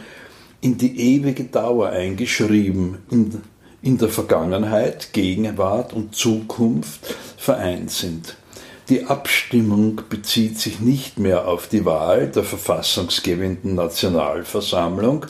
in 0.61 0.77
die 0.77 1.17
ewige 1.17 1.45
Dauer 1.45 1.89
eingeschrieben, 1.89 2.99
in, 3.11 3.41
in 3.87 3.99
der 3.99 4.09
Vergangenheit, 4.09 5.13
Gegenwart 5.13 5.93
und 5.93 6.17
Zukunft 6.17 7.15
vereint 7.37 7.93
sind. 7.93 8.37
Die 8.89 9.05
Abstimmung 9.05 10.03
bezieht 10.09 10.59
sich 10.59 10.81
nicht 10.81 11.21
mehr 11.21 11.47
auf 11.47 11.69
die 11.69 11.85
Wahl 11.85 12.27
der 12.27 12.43
verfassungsgebenden 12.43 13.77
Nationalversammlung 13.77 15.27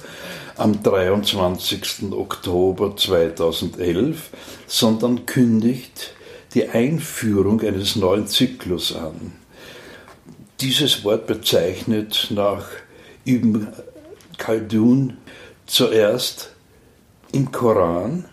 am 0.56 0.82
23. 0.82 2.12
Oktober 2.12 2.96
2011, 2.96 4.30
sondern 4.66 5.26
kündigt 5.26 6.14
die 6.54 6.66
Einführung 6.66 7.60
eines 7.60 7.94
neuen 7.94 8.26
Zyklus 8.26 8.96
an. 8.96 9.32
Dieses 10.62 11.04
Wort 11.04 11.26
bezeichnet 11.26 12.28
nach 12.30 12.64
Ibn 13.26 13.68
Khaldun 14.38 15.18
zuerst 15.66 16.52
im 17.32 17.52
Koran 17.52 18.24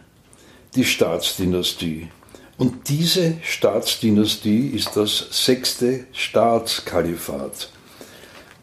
die 0.75 0.85
Staatsdynastie. 0.85 2.09
Und 2.57 2.89
diese 2.89 3.35
Staatsdynastie 3.41 4.67
ist 4.67 4.95
das 4.95 5.27
sechste 5.31 6.05
Staatskalifat. 6.11 7.69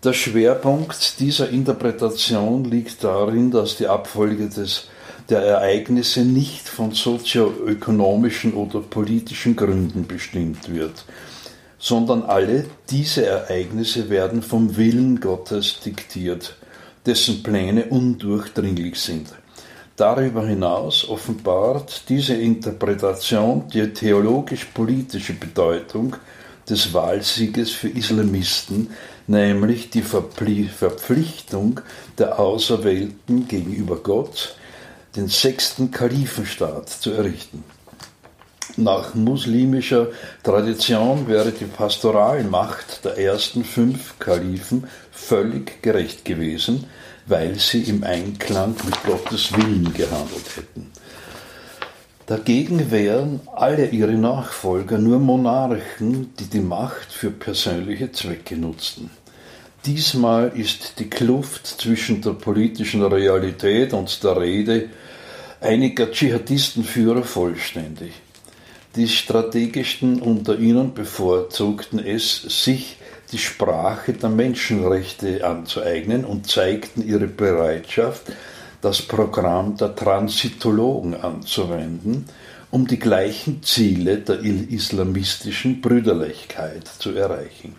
Der 0.02 0.12
Schwerpunkt 0.12 1.20
dieser 1.20 1.50
Interpretation 1.50 2.64
liegt 2.64 3.04
darin, 3.04 3.50
dass 3.50 3.76
die 3.76 3.86
Abfolge 3.86 4.48
des 4.48 4.88
der 5.30 5.42
Ereignisse 5.42 6.24
nicht 6.24 6.68
von 6.68 6.92
sozioökonomischen 6.92 8.52
oder 8.52 8.80
politischen 8.80 9.54
Gründen 9.54 10.06
bestimmt 10.06 10.72
wird, 10.74 11.04
sondern 11.78 12.22
alle 12.24 12.64
diese 12.90 13.24
Ereignisse 13.24 14.10
werden 14.10 14.42
vom 14.42 14.76
Willen 14.76 15.20
Gottes 15.20 15.80
diktiert, 15.84 16.56
dessen 17.06 17.42
Pläne 17.42 17.86
undurchdringlich 17.86 18.98
sind. 18.98 19.28
Darüber 20.00 20.46
hinaus 20.46 21.06
offenbart 21.06 22.08
diese 22.08 22.32
Interpretation 22.32 23.68
die 23.68 23.92
theologisch-politische 23.92 25.34
Bedeutung 25.34 26.16
des 26.66 26.94
Wahlsieges 26.94 27.72
für 27.72 27.90
Islamisten, 27.90 28.92
nämlich 29.26 29.90
die 29.90 30.00
Verpflichtung 30.00 31.82
der 32.16 32.38
Auserwählten 32.38 33.46
gegenüber 33.46 33.96
Gott, 33.96 34.56
den 35.16 35.28
sechsten 35.28 35.90
Kalifenstaat 35.90 36.88
zu 36.88 37.10
errichten. 37.10 37.62
Nach 38.78 39.14
muslimischer 39.14 40.06
Tradition 40.42 41.28
wäre 41.28 41.52
die 41.52 41.66
Pastoralmacht 41.66 43.04
der 43.04 43.18
ersten 43.18 43.64
fünf 43.64 44.18
Kalifen 44.18 44.84
völlig 45.12 45.82
gerecht 45.82 46.24
gewesen, 46.24 46.86
weil 47.30 47.58
sie 47.58 47.82
im 47.82 48.04
Einklang 48.04 48.74
mit 48.84 49.02
Gottes 49.04 49.56
Willen 49.56 49.94
gehandelt 49.94 50.56
hätten. 50.56 50.90
Dagegen 52.26 52.90
wären 52.90 53.40
alle 53.56 53.88
ihre 53.88 54.12
Nachfolger 54.12 54.98
nur 54.98 55.18
Monarchen, 55.18 56.32
die 56.38 56.44
die 56.44 56.60
Macht 56.60 57.12
für 57.12 57.30
persönliche 57.30 58.12
Zwecke 58.12 58.56
nutzten. 58.56 59.10
Diesmal 59.86 60.52
ist 60.54 60.98
die 60.98 61.08
Kluft 61.08 61.66
zwischen 61.66 62.20
der 62.20 62.32
politischen 62.32 63.02
Realität 63.02 63.94
und 63.94 64.22
der 64.22 64.38
Rede 64.40 64.90
einiger 65.60 66.12
Dschihadistenführer 66.12 67.22
vollständig. 67.22 68.12
Die 68.96 69.08
strategischsten 69.08 70.20
unter 70.20 70.58
ihnen 70.58 70.92
bevorzugten 70.94 71.98
es, 71.98 72.42
sich 72.42 72.96
die 73.32 73.38
Sprache 73.38 74.12
der 74.12 74.30
Menschenrechte 74.30 75.46
anzueignen 75.46 76.24
und 76.24 76.50
zeigten 76.50 77.06
ihre 77.06 77.26
Bereitschaft, 77.26 78.32
das 78.80 79.02
Programm 79.02 79.76
der 79.76 79.94
Transitologen 79.94 81.14
anzuwenden, 81.14 82.26
um 82.70 82.86
die 82.86 82.98
gleichen 82.98 83.62
Ziele 83.62 84.18
der 84.18 84.40
islamistischen 84.40 85.80
Brüderlichkeit 85.80 86.86
zu 86.86 87.14
erreichen. 87.14 87.74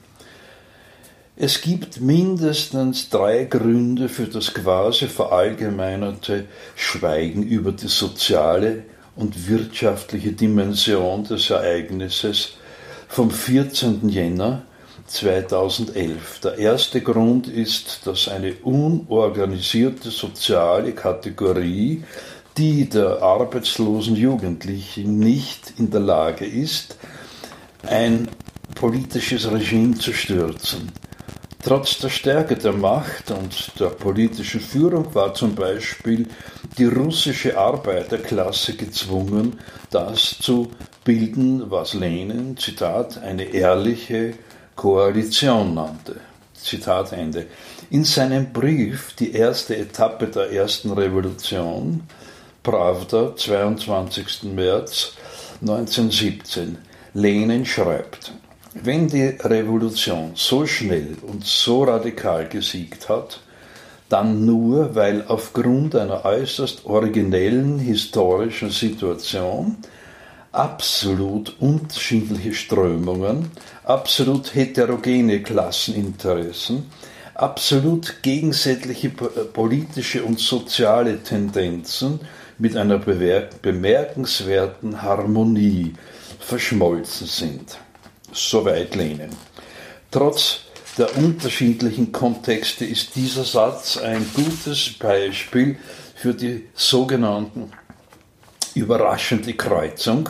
Es 1.36 1.62
gibt 1.62 2.02
mindestens 2.02 3.10
drei 3.10 3.46
Gründe 3.46 4.10
für 4.10 4.28
das 4.28 4.54
quasi 4.54 5.08
verallgemeinerte 5.08 6.46
Schweigen 6.76 7.44
über 7.44 7.72
die 7.72 7.88
soziale 7.88 8.84
und 9.16 9.48
wirtschaftliche 9.50 10.34
Dimension 10.34 11.24
des 11.24 11.50
Ereignisses 11.50 12.58
vom 13.08 13.32
14. 13.32 14.08
Jänner 14.10 14.64
2011. 15.12 16.40
Der 16.44 16.58
erste 16.58 17.02
Grund 17.02 17.48
ist, 17.48 18.08
dass 18.08 18.28
eine 18.28 18.54
unorganisierte 18.64 20.10
soziale 20.10 20.94
Kategorie, 20.94 22.04
die 22.58 22.90
der 22.90 23.22
arbeitslosen 23.22 24.16
Jugendlichen 24.16 25.20
nicht 25.20 25.74
in 25.78 25.92
der 25.92 26.02
Lage 26.02 26.46
ist, 26.46 26.98
ein 27.84 28.28
politisches 28.76 29.52
Regime 29.52 29.96
zu 29.96 30.14
stürzen. 30.14 30.92
Trotz 31.64 32.00
der 32.00 32.10
Stärke 32.10 32.56
der 32.56 32.74
Macht 32.74 33.30
und 33.30 33.80
der 33.80 33.90
politischen 33.90 34.60
Führung 34.60 35.14
war 35.14 35.36
zum 35.36 35.54
Beispiel 35.54 36.28
die 36.78 36.86
russische 36.86 37.56
Arbeiterklasse 37.58 38.76
gezwungen, 38.76 39.60
das 39.92 40.38
zu 40.40 40.72
bilden, 41.04 41.70
was 41.70 41.94
Lenin, 41.94 42.58
Zitat, 42.58 43.20
eine 43.20 43.44
ehrliche 43.44 44.34
Koalition 44.76 45.74
nannte. 45.74 46.20
Zitat 46.54 47.12
Ende. 47.14 47.48
In 47.90 48.04
seinem 48.04 48.54
Brief 48.54 49.14
Die 49.14 49.34
erste 49.34 49.76
Etappe 49.76 50.28
der 50.28 50.52
ersten 50.52 50.92
Revolution, 50.92 52.04
Pravda, 52.64 53.36
22. 53.36 54.44
März 54.44 55.14
1917, 55.62 56.78
Lenin 57.14 57.66
schreibt, 57.66 58.34
wenn 58.74 59.08
die 59.08 59.36
Revolution 59.44 60.32
so 60.36 60.66
schnell 60.66 61.18
und 61.24 61.46
so 61.46 61.84
radikal 61.84 62.48
gesiegt 62.48 63.10
hat, 63.10 63.42
dann 64.08 64.46
nur, 64.46 64.96
weil 64.96 65.26
aufgrund 65.28 65.96
einer 65.96 66.26
äußerst 66.26 66.86
originellen 66.86 67.80
historischen 67.80 68.70
Situation 68.70 69.78
absolut 70.52 71.56
unterschiedliche 71.60 72.54
Strömungen, 72.54 73.52
absolut 73.92 74.56
heterogene 74.56 75.44
Klasseninteressen, 75.44 76.90
absolut 77.36 78.24
gegensätzliche 78.24 79.10
politische 79.10 80.24
und 80.24 80.40
soziale 80.40 81.22
Tendenzen 81.22 82.22
mit 82.58 82.78
einer 82.78 83.00
bemerkenswerten 83.00 85.02
Harmonie 85.02 85.94
verschmolzen 86.40 87.28
sind. 87.28 87.78
Soweit 88.32 88.96
Lenin. 88.96 89.32
Trotz 90.10 90.62
der 90.98 91.18
unterschiedlichen 91.18 92.14
Kontexte 92.14 92.86
ist 92.86 93.16
dieser 93.16 93.44
Satz 93.44 93.98
ein 93.98 94.26
gutes 94.34 94.94
Beispiel 94.98 95.78
für 96.16 96.34
die 96.34 96.70
sogenannten 96.76 97.74
überraschende 98.74 99.54
Kreuzung 99.54 100.30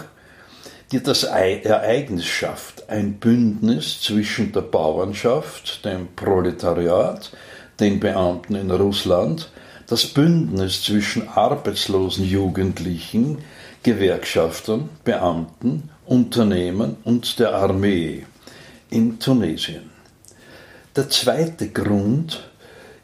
die 0.92 1.02
das 1.02 1.24
Ereignis 1.24 2.26
schafft, 2.26 2.81
ein 2.92 3.14
Bündnis 3.14 4.02
zwischen 4.02 4.52
der 4.52 4.62
Bauernschaft, 4.62 5.86
dem 5.86 6.10
Proletariat, 6.16 7.32
den 7.80 8.02
Beamten 8.02 8.56
in 8.56 8.70
Russland, 8.70 9.50
das 9.88 10.06
Bündnis 10.06 10.84
zwischen 10.84 11.28
arbeitslosen 11.30 12.26
Jugendlichen, 12.26 13.40
Gewerkschaftern, 13.82 14.90
Beamten, 15.06 15.90
Unternehmen 16.06 16.98
und 17.06 17.40
der 17.40 17.56
Armee 17.56 18.26
in 18.90 19.20
Tunesien. 19.20 19.90
Der 20.96 21.10
zweite 21.10 21.70
Grund 21.70 22.44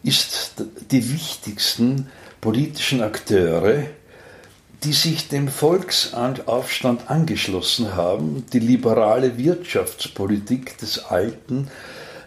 ist 0.03 0.65
die 0.91 1.13
wichtigsten 1.13 2.07
politischen 2.41 3.01
Akteure 3.01 3.85
die 4.83 4.93
sich 4.93 5.27
dem 5.27 5.47
Volksaufstand 5.47 7.09
angeschlossen 7.09 7.95
haben, 7.95 8.45
die 8.53 8.59
liberale 8.59 9.37
Wirtschaftspolitik 9.37 10.77
des 10.77 11.05
alten 11.05 11.69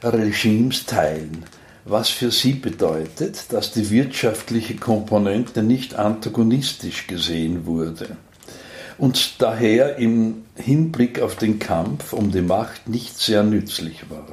Regimes 0.03 0.87
teilen, 0.87 1.45
was 1.85 2.09
für 2.09 2.31
sie 2.31 2.55
bedeutet, 2.55 3.53
dass 3.53 3.73
die 3.73 3.91
wirtschaftliche 3.91 4.77
Komponente 4.77 5.63
nicht 5.63 5.95
antagonistisch 5.95 7.07
gesehen 7.07 7.67
wurde 7.67 8.17
und 9.01 9.41
daher 9.41 9.97
im 9.97 10.45
Hinblick 10.57 11.21
auf 11.21 11.37
den 11.37 11.59
Kampf 11.59 12.13
um 12.13 12.31
die 12.31 12.43
Macht 12.43 12.89
nicht 12.89 13.19
sehr 13.19 13.43
nützlich 13.43 14.11
war. 14.11 14.27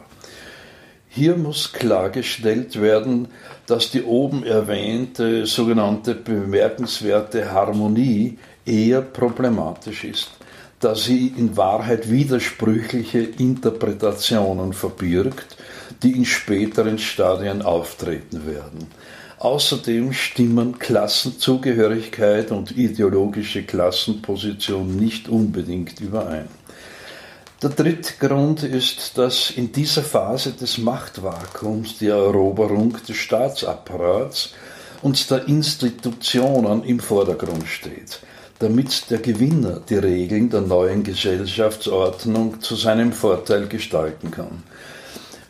Hier 1.17 1.35
muss 1.35 1.73
klargestellt 1.73 2.79
werden, 2.79 3.29
dass 3.65 3.89
die 3.89 4.03
oben 4.03 4.43
erwähnte 4.43 5.47
sogenannte 5.47 6.13
bemerkenswerte 6.13 7.51
Harmonie 7.51 8.37
eher 8.67 9.01
problematisch 9.01 10.03
ist, 10.03 10.29
da 10.79 10.93
sie 10.93 11.33
in 11.35 11.57
Wahrheit 11.57 12.11
widersprüchliche 12.11 13.21
Interpretationen 13.21 14.73
verbirgt, 14.73 15.57
die 16.03 16.11
in 16.11 16.25
späteren 16.25 16.99
Stadien 16.99 17.63
auftreten 17.63 18.45
werden. 18.45 18.85
Außerdem 19.39 20.13
stimmen 20.13 20.77
Klassenzugehörigkeit 20.77 22.51
und 22.51 22.77
ideologische 22.77 23.63
Klassenposition 23.63 24.95
nicht 24.95 25.29
unbedingt 25.29 25.99
überein. 25.99 26.47
Der 27.59 27.71
dritte 27.71 28.13
Grund 28.19 28.61
ist, 28.61 29.17
dass 29.17 29.49
in 29.49 29.71
dieser 29.71 30.03
Phase 30.03 30.51
des 30.51 30.77
Machtvakuums 30.77 31.97
die 31.97 32.05
Eroberung 32.05 32.95
des 33.09 33.17
Staatsapparats 33.17 34.51
und 35.01 35.31
der 35.31 35.47
Institutionen 35.47 36.83
im 36.83 36.99
Vordergrund 36.99 37.67
steht, 37.67 38.19
damit 38.59 39.09
der 39.09 39.17
Gewinner 39.17 39.81
die 39.89 39.95
Regeln 39.95 40.51
der 40.51 40.61
neuen 40.61 41.01
Gesellschaftsordnung 41.01 42.61
zu 42.61 42.75
seinem 42.75 43.11
Vorteil 43.11 43.67
gestalten 43.67 44.29
kann. 44.29 44.61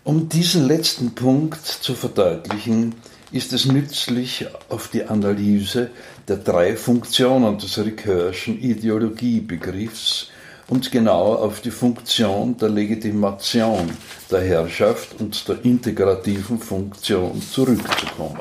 Um 0.05 0.29
diesen 0.29 0.65
letzten 0.65 1.13
Punkt 1.13 1.65
zu 1.65 1.93
verdeutlichen, 1.93 2.95
ist 3.33 3.51
es 3.51 3.65
nützlich, 3.65 4.45
auf 4.69 4.87
die 4.87 5.03
Analyse 5.03 5.89
der 6.29 6.37
drei 6.37 6.77
Funktionen 6.77 7.57
des 7.57 7.77
Recursion 7.77 8.57
Ideologiebegriffs 8.57 10.29
und 10.69 10.91
genauer 10.91 11.41
auf 11.41 11.61
die 11.61 11.71
Funktion 11.71 12.57
der 12.57 12.69
Legitimation 12.69 13.89
der 14.29 14.41
Herrschaft 14.41 15.19
und 15.19 15.47
der 15.47 15.63
integrativen 15.63 16.59
Funktion 16.59 17.41
zurückzukommen. 17.41 18.39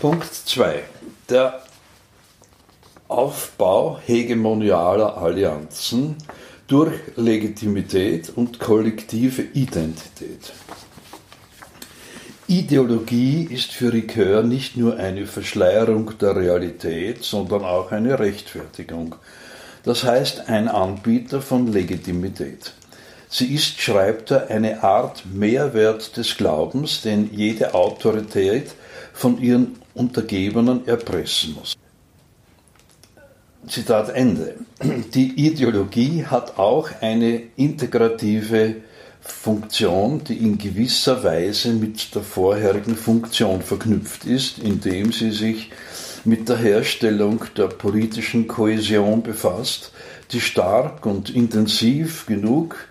Punkt 0.00 0.32
2. 0.32 0.82
Der 1.28 1.62
Aufbau 3.08 4.00
hegemonialer 4.04 5.16
Allianzen 5.16 6.16
durch 6.66 6.98
Legitimität 7.16 8.32
und 8.34 8.58
kollektive 8.58 9.42
Identität. 9.42 10.52
Ideologie 12.52 13.48
ist 13.50 13.72
für 13.72 13.94
Ricoeur 13.94 14.42
nicht 14.42 14.76
nur 14.76 14.98
eine 14.98 15.24
Verschleierung 15.24 16.18
der 16.18 16.36
Realität, 16.36 17.24
sondern 17.24 17.64
auch 17.64 17.92
eine 17.92 18.18
Rechtfertigung. 18.18 19.14
Das 19.84 20.04
heißt 20.04 20.50
ein 20.50 20.68
Anbieter 20.68 21.40
von 21.40 21.72
Legitimität. 21.72 22.74
Sie 23.30 23.54
ist, 23.54 23.80
schreibt 23.80 24.32
er, 24.32 24.50
eine 24.50 24.82
Art 24.82 25.24
Mehrwert 25.24 26.14
des 26.18 26.36
Glaubens, 26.36 27.00
den 27.00 27.30
jede 27.32 27.72
Autorität 27.72 28.74
von 29.14 29.40
ihren 29.40 29.78
Untergebenen 29.94 30.86
erpressen 30.86 31.54
muss. 31.54 31.72
Zitat 33.66 34.10
Ende. 34.10 34.56
Die 35.14 35.46
Ideologie 35.46 36.26
hat 36.26 36.58
auch 36.58 36.90
eine 37.00 37.44
integrative 37.56 38.82
Funktion, 39.22 40.24
die 40.24 40.36
in 40.38 40.58
gewisser 40.58 41.22
Weise 41.22 41.72
mit 41.72 42.14
der 42.14 42.22
vorherigen 42.22 42.96
Funktion 42.96 43.62
verknüpft 43.62 44.24
ist, 44.24 44.58
indem 44.58 45.12
sie 45.12 45.30
sich 45.30 45.70
mit 46.24 46.48
der 46.48 46.58
Herstellung 46.58 47.44
der 47.56 47.68
politischen 47.68 48.48
Kohäsion 48.48 49.22
befasst, 49.22 49.92
die 50.32 50.40
stark 50.40 51.06
und 51.06 51.30
intensiv 51.30 52.26
genug 52.26 52.88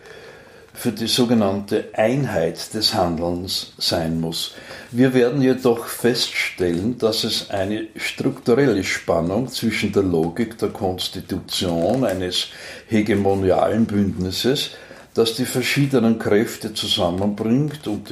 für 0.74 0.92
die 0.92 1.08
sogenannte 1.08 1.90
Einheit 1.94 2.74
des 2.74 2.94
Handelns 2.94 3.74
sein 3.78 4.20
muss. 4.20 4.54
Wir 4.92 5.14
werden 5.14 5.42
jedoch 5.42 5.86
feststellen, 5.86 6.98
dass 6.98 7.24
es 7.24 7.50
eine 7.50 7.88
strukturelle 7.98 8.84
Spannung 8.84 9.50
zwischen 9.50 9.92
der 9.92 10.04
Logik 10.04 10.58
der 10.58 10.70
Konstitution 10.70 12.04
eines 12.06 12.48
hegemonialen 12.88 13.86
Bündnisses, 13.86 14.72
das 15.14 15.36
die 15.36 15.46
verschiedenen 15.46 16.20
Kräfte 16.20 16.74
zusammenbringt 16.74 17.88
und 17.88 18.10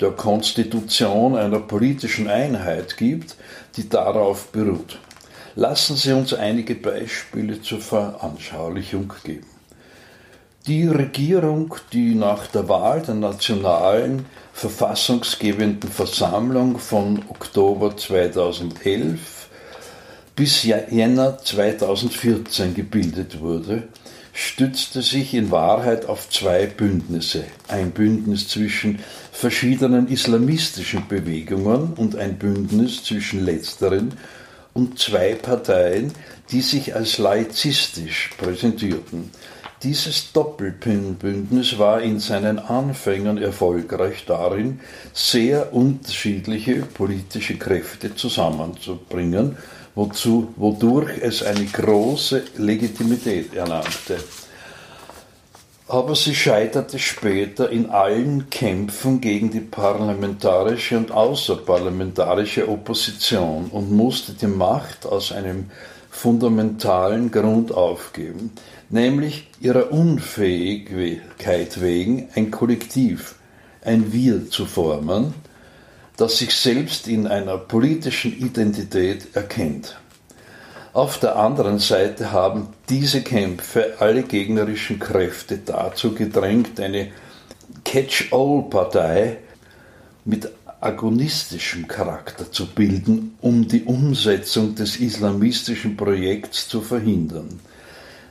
der 0.00 0.10
Konstitution 0.12 1.36
einer 1.36 1.60
politischen 1.60 2.28
Einheit 2.28 2.96
gibt, 2.96 3.36
die 3.76 3.88
darauf 3.88 4.48
beruht. 4.48 4.98
Lassen 5.54 5.96
Sie 5.96 6.12
uns 6.12 6.32
einige 6.32 6.74
Beispiele 6.74 7.60
zur 7.60 7.80
Veranschaulichung 7.80 9.12
geben. 9.22 9.46
Die 10.66 10.86
Regierung, 10.86 11.74
die 11.92 12.14
nach 12.14 12.46
der 12.46 12.68
Wahl 12.68 13.02
der 13.02 13.16
nationalen 13.16 14.26
verfassungsgebenden 14.54 15.90
Versammlung 15.90 16.78
von 16.78 17.18
Oktober 17.28 17.96
2011 17.96 19.48
bis 20.36 20.62
Jänner 20.62 21.36
2014 21.38 22.74
gebildet 22.74 23.40
wurde, 23.40 23.88
stützte 24.32 25.02
sich 25.02 25.34
in 25.34 25.50
Wahrheit 25.50 26.06
auf 26.06 26.28
zwei 26.30 26.66
Bündnisse. 26.66 27.44
Ein 27.68 27.90
Bündnis 27.90 28.48
zwischen 28.48 29.00
verschiedenen 29.30 30.08
islamistischen 30.08 31.06
Bewegungen 31.08 31.92
und 31.94 32.16
ein 32.16 32.38
Bündnis 32.38 33.04
zwischen 33.04 33.44
letzteren 33.44 34.14
und 34.72 34.98
zwei 34.98 35.34
Parteien, 35.34 36.12
die 36.50 36.62
sich 36.62 36.94
als 36.94 37.18
laizistisch 37.18 38.30
präsentierten. 38.38 39.30
Dieses 39.82 40.32
Doppelbündnis 40.32 41.76
war 41.78 42.00
in 42.00 42.20
seinen 42.20 42.60
Anfängen 42.60 43.36
erfolgreich 43.36 44.24
darin, 44.26 44.78
sehr 45.12 45.74
unterschiedliche 45.74 46.76
politische 46.76 47.56
Kräfte 47.56 48.14
zusammenzubringen 48.14 49.56
wozu, 49.94 50.52
wodurch 50.56 51.18
es 51.20 51.42
eine 51.42 51.64
große 51.64 52.42
Legitimität 52.56 53.54
erlangte. 53.54 54.18
Aber 55.88 56.14
sie 56.14 56.34
scheiterte 56.34 56.98
später 56.98 57.68
in 57.68 57.90
allen 57.90 58.48
Kämpfen 58.48 59.20
gegen 59.20 59.50
die 59.50 59.60
parlamentarische 59.60 60.96
und 60.96 61.10
außerparlamentarische 61.10 62.68
Opposition 62.68 63.66
und 63.70 63.92
musste 63.92 64.32
die 64.32 64.46
Macht 64.46 65.04
aus 65.04 65.32
einem 65.32 65.70
fundamentalen 66.08 67.30
Grund 67.30 67.72
aufgeben, 67.72 68.52
nämlich 68.88 69.48
ihrer 69.60 69.92
Unfähigkeit 69.92 71.80
wegen 71.80 72.28
ein 72.34 72.50
Kollektiv, 72.50 73.34
ein 73.84 74.12
Wir 74.12 74.48
zu 74.48 74.64
formen, 74.66 75.34
das 76.22 76.38
sich 76.38 76.54
selbst 76.54 77.08
in 77.08 77.26
einer 77.26 77.58
politischen 77.58 78.38
Identität 78.38 79.34
erkennt. 79.34 79.96
Auf 80.92 81.18
der 81.18 81.34
anderen 81.34 81.80
Seite 81.80 82.30
haben 82.30 82.68
diese 82.88 83.22
Kämpfe 83.22 83.94
alle 83.98 84.22
gegnerischen 84.22 85.00
Kräfte 85.00 85.58
dazu 85.58 86.14
gedrängt, 86.14 86.78
eine 86.78 87.08
Catch-all-Partei 87.84 89.38
mit 90.24 90.48
agonistischem 90.80 91.88
Charakter 91.88 92.52
zu 92.52 92.66
bilden, 92.66 93.36
um 93.40 93.66
die 93.66 93.82
Umsetzung 93.82 94.76
des 94.76 94.98
islamistischen 94.98 95.96
Projekts 95.96 96.68
zu 96.68 96.82
verhindern. 96.82 97.58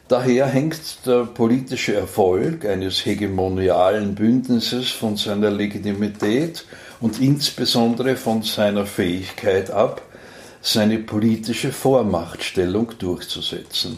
Daher 0.07 0.45
hängt 0.45 1.05
der 1.05 1.25
politische 1.25 1.95
Erfolg 1.95 2.65
eines 2.65 3.05
hegemonialen 3.05 4.15
Bündnisses 4.15 4.91
von 4.91 5.17
seiner 5.17 5.51
Legitimität 5.51 6.63
und 7.01 7.19
insbesondere 7.19 8.15
von 8.15 8.43
seiner 8.43 8.85
Fähigkeit 8.85 9.71
ab, 9.71 10.01
seine 10.61 10.99
politische 10.99 11.71
Vormachtstellung 11.71 12.93
durchzusetzen. 12.99 13.97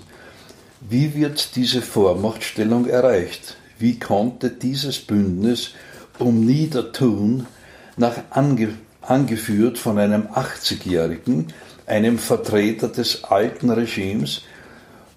Wie 0.80 1.14
wird 1.14 1.56
diese 1.56 1.82
Vormachtstellung 1.82 2.88
erreicht? 2.88 3.58
Wie 3.78 4.00
konnte 4.00 4.50
dieses 4.50 5.00
Bündnis 5.00 5.72
um 6.20 6.46
Niedertun 6.46 7.48
nach 7.98 8.16
ange, 8.30 8.70
angeführt 9.02 9.78
von 9.78 10.00
einem 10.00 10.28
80-Jährigen, 10.28 11.48
einem 11.86 12.18
Vertreter 12.18 12.88
des 12.88 13.26
alten 13.26 13.70
Regimes 13.70 14.44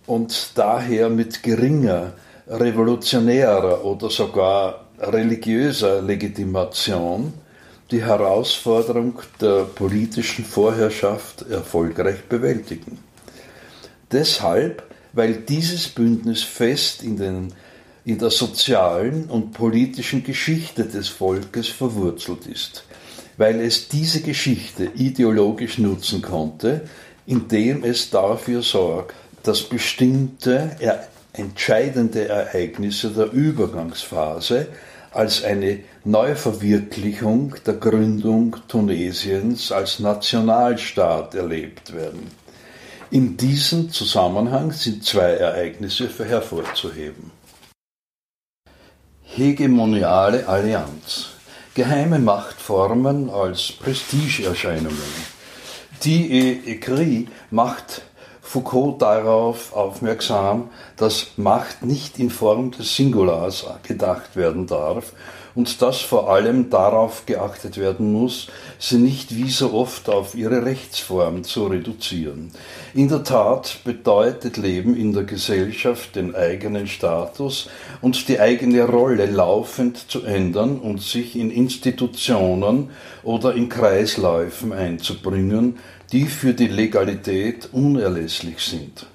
und 0.06 0.52
daher 0.56 1.08
mit 1.08 1.42
geringer 1.42 2.12
revolutionärer 2.48 3.84
oder 3.84 4.10
sogar 4.10 4.86
religiöser 4.98 6.02
Legitimation 6.02 7.34
die 7.90 8.02
Herausforderung 8.04 9.20
der 9.40 9.64
politischen 9.64 10.44
Vorherrschaft 10.44 11.48
erfolgreich 11.48 12.24
bewältigen. 12.28 12.98
Deshalb, 14.10 14.82
weil 15.12 15.34
dieses 15.34 15.88
Bündnis 15.88 16.42
fest 16.42 17.02
in, 17.02 17.16
den, 17.16 17.54
in 18.04 18.18
der 18.18 18.30
sozialen 18.30 19.26
und 19.26 19.52
politischen 19.52 20.24
Geschichte 20.24 20.84
des 20.84 21.08
Volkes 21.08 21.68
verwurzelt 21.68 22.46
ist, 22.46 22.84
weil 23.36 23.60
es 23.60 23.88
diese 23.88 24.20
Geschichte 24.20 24.90
ideologisch 24.96 25.78
nutzen 25.78 26.22
konnte, 26.22 26.88
indem 27.26 27.84
es 27.84 28.10
dafür 28.10 28.62
sorgt, 28.62 29.14
dass 29.42 29.62
bestimmte 29.62 30.76
entscheidende 31.32 32.28
Ereignisse 32.28 33.10
der 33.10 33.30
Übergangsphase 33.32 34.68
als 35.16 35.42
eine 35.42 35.80
Neuverwirklichung 36.04 37.54
der 37.66 37.74
Gründung 37.74 38.56
Tunesiens 38.68 39.72
als 39.72 39.98
Nationalstaat 39.98 41.34
erlebt 41.34 41.94
werden. 41.94 42.30
In 43.10 43.36
diesem 43.36 43.90
Zusammenhang 43.90 44.72
sind 44.72 45.04
zwei 45.04 45.30
Ereignisse 45.32 46.08
hervorzuheben. 46.08 47.30
Hegemoniale 49.22 50.48
Allianz. 50.48 51.28
Geheime 51.74 52.18
Machtformen 52.18 53.30
als 53.30 53.72
Prestigeerscheinungen. 53.72 55.36
Die 56.04 56.62
Écrit 56.66 57.28
macht 57.50 58.02
Foucault 58.46 59.02
darauf 59.02 59.74
aufmerksam, 59.74 60.70
dass 60.96 61.32
Macht 61.36 61.82
nicht 61.84 62.20
in 62.20 62.30
Form 62.30 62.70
des 62.70 62.94
Singulars 62.94 63.66
gedacht 63.82 64.36
werden 64.36 64.68
darf 64.68 65.12
und 65.56 65.82
dass 65.82 66.00
vor 66.00 66.30
allem 66.30 66.70
darauf 66.70 67.26
geachtet 67.26 67.76
werden 67.76 68.12
muss, 68.12 68.46
sie 68.78 68.98
nicht 68.98 69.34
wie 69.34 69.50
so 69.50 69.72
oft 69.72 70.08
auf 70.08 70.36
ihre 70.36 70.64
Rechtsform 70.64 71.42
zu 71.42 71.66
reduzieren. 71.66 72.52
In 72.94 73.08
der 73.08 73.24
Tat 73.24 73.78
bedeutet 73.82 74.58
Leben 74.58 74.94
in 74.94 75.12
der 75.12 75.24
Gesellschaft 75.24 76.14
den 76.14 76.36
eigenen 76.36 76.86
Status 76.86 77.68
und 78.00 78.28
die 78.28 78.38
eigene 78.38 78.84
Rolle 78.84 79.26
laufend 79.26 80.08
zu 80.08 80.22
ändern 80.22 80.78
und 80.78 81.02
sich 81.02 81.34
in 81.34 81.50
Institutionen 81.50 82.90
oder 83.24 83.54
in 83.54 83.68
Kreisläufen 83.68 84.72
einzubringen, 84.72 85.78
die 86.12 86.26
für 86.26 86.54
die 86.54 86.68
Legalität 86.68 87.68
unerlässlich 87.72 88.60
sind. 88.60 89.06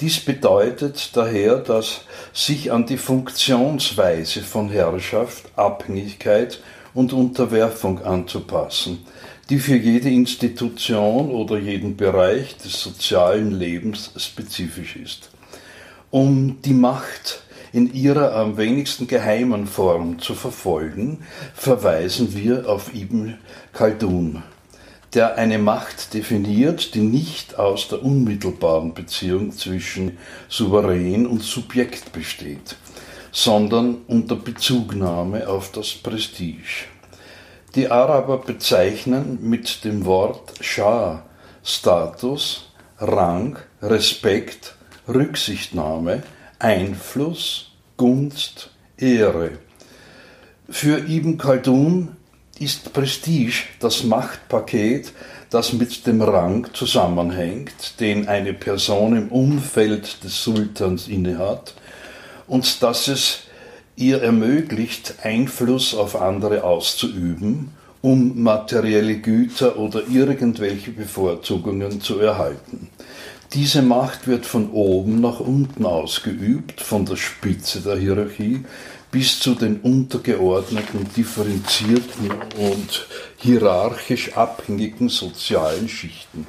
Dies 0.00 0.20
bedeutet 0.20 1.10
daher, 1.14 1.56
dass 1.56 2.02
sich 2.32 2.70
an 2.70 2.84
die 2.84 2.98
Funktionsweise 2.98 4.42
von 4.42 4.68
Herrschaft, 4.68 5.46
Abhängigkeit 5.56 6.60
und 6.92 7.12
Unterwerfung 7.12 8.02
anzupassen, 8.02 9.06
die 9.48 9.58
für 9.58 9.76
jede 9.76 10.10
Institution 10.10 11.30
oder 11.30 11.58
jeden 11.58 11.96
Bereich 11.96 12.56
des 12.58 12.80
sozialen 12.82 13.52
Lebens 13.52 14.10
spezifisch 14.16 14.96
ist. 14.96 15.30
Um 16.10 16.60
die 16.62 16.74
Macht 16.74 17.42
in 17.72 17.92
ihrer 17.94 18.34
am 18.34 18.56
wenigsten 18.56 19.06
geheimen 19.06 19.66
Form 19.66 20.18
zu 20.18 20.34
verfolgen, 20.34 21.20
verweisen 21.54 22.34
wir 22.36 22.68
auf 22.68 22.94
Ibn 22.94 23.38
Khaldun 23.72 24.42
der 25.16 25.36
eine 25.36 25.58
Macht 25.58 26.12
definiert, 26.12 26.94
die 26.94 27.00
nicht 27.00 27.58
aus 27.58 27.88
der 27.88 28.04
unmittelbaren 28.04 28.92
Beziehung 28.92 29.50
zwischen 29.50 30.18
Souverän 30.50 31.26
und 31.26 31.42
Subjekt 31.42 32.12
besteht, 32.12 32.76
sondern 33.32 34.02
unter 34.08 34.36
Bezugnahme 34.36 35.48
auf 35.48 35.72
das 35.72 35.94
Prestige. 35.94 36.84
Die 37.74 37.90
Araber 37.90 38.36
bezeichnen 38.36 39.38
mit 39.40 39.84
dem 39.84 40.04
Wort 40.04 40.52
Shah 40.60 41.22
Status, 41.64 42.68
Rang, 42.98 43.58
Respekt, 43.80 44.74
Rücksichtnahme, 45.08 46.24
Einfluss, 46.58 47.72
Gunst, 47.96 48.70
Ehre. 48.98 49.52
Für 50.68 50.98
Ibn 50.98 51.38
Khaldun 51.38 52.15
ist 52.58 52.92
Prestige 52.92 53.64
das 53.80 54.04
Machtpaket, 54.04 55.12
das 55.50 55.72
mit 55.72 56.06
dem 56.06 56.22
Rang 56.22 56.68
zusammenhängt, 56.72 58.00
den 58.00 58.28
eine 58.28 58.52
Person 58.52 59.16
im 59.16 59.28
Umfeld 59.28 60.24
des 60.24 60.42
Sultans 60.42 61.08
innehat 61.08 61.74
und 62.46 62.82
dass 62.82 63.08
es 63.08 63.40
ihr 63.96 64.22
ermöglicht, 64.22 65.14
Einfluss 65.22 65.94
auf 65.94 66.20
andere 66.20 66.64
auszuüben, 66.64 67.70
um 68.02 68.42
materielle 68.42 69.16
Güter 69.16 69.78
oder 69.78 70.02
irgendwelche 70.08 70.90
Bevorzugungen 70.90 72.00
zu 72.00 72.20
erhalten. 72.20 72.88
Diese 73.54 73.80
Macht 73.80 74.26
wird 74.26 74.44
von 74.44 74.70
oben 74.70 75.20
nach 75.20 75.40
unten 75.40 75.86
ausgeübt, 75.86 76.80
von 76.80 77.06
der 77.06 77.16
Spitze 77.16 77.80
der 77.80 77.96
Hierarchie 77.96 78.64
bis 79.10 79.40
zu 79.40 79.54
den 79.54 79.80
untergeordneten, 79.80 81.06
differenzierten 81.16 82.30
und 82.56 83.06
hierarchisch 83.36 84.36
abhängigen 84.36 85.08
sozialen 85.08 85.88
Schichten. 85.88 86.46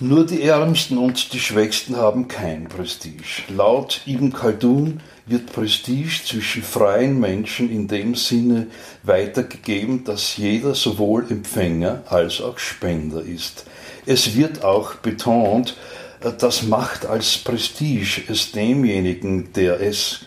Nur 0.00 0.24
die 0.24 0.42
Ärmsten 0.42 0.96
und 0.96 1.32
die 1.32 1.40
Schwächsten 1.40 1.96
haben 1.96 2.28
kein 2.28 2.68
Prestige. 2.68 3.42
Laut 3.48 4.02
Ibn 4.06 4.32
Khaldun 4.32 5.00
wird 5.26 5.52
Prestige 5.52 6.22
zwischen 6.24 6.62
freien 6.62 7.18
Menschen 7.18 7.68
in 7.68 7.88
dem 7.88 8.14
Sinne 8.14 8.68
weitergegeben, 9.02 10.04
dass 10.04 10.36
jeder 10.36 10.76
sowohl 10.76 11.26
Empfänger 11.28 12.04
als 12.08 12.40
auch 12.40 12.58
Spender 12.58 13.22
ist. 13.22 13.64
Es 14.06 14.36
wird 14.36 14.62
auch 14.62 14.94
betont, 14.94 15.76
dass 16.38 16.62
Macht 16.62 17.04
als 17.04 17.38
Prestige 17.38 18.22
es 18.28 18.52
demjenigen, 18.52 19.52
der 19.52 19.80
es 19.80 20.20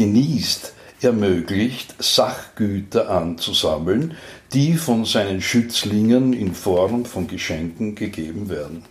genießt, 0.00 0.72
ermöglicht, 1.02 1.94
Sachgüter 2.02 3.10
anzusammeln, 3.10 4.16
die 4.54 4.78
von 4.78 5.04
seinen 5.04 5.42
Schützlingen 5.42 6.32
in 6.32 6.54
Form 6.54 7.04
von 7.04 7.26
Geschenken 7.26 7.96
gegeben 7.96 8.48
werden. 8.48 8.82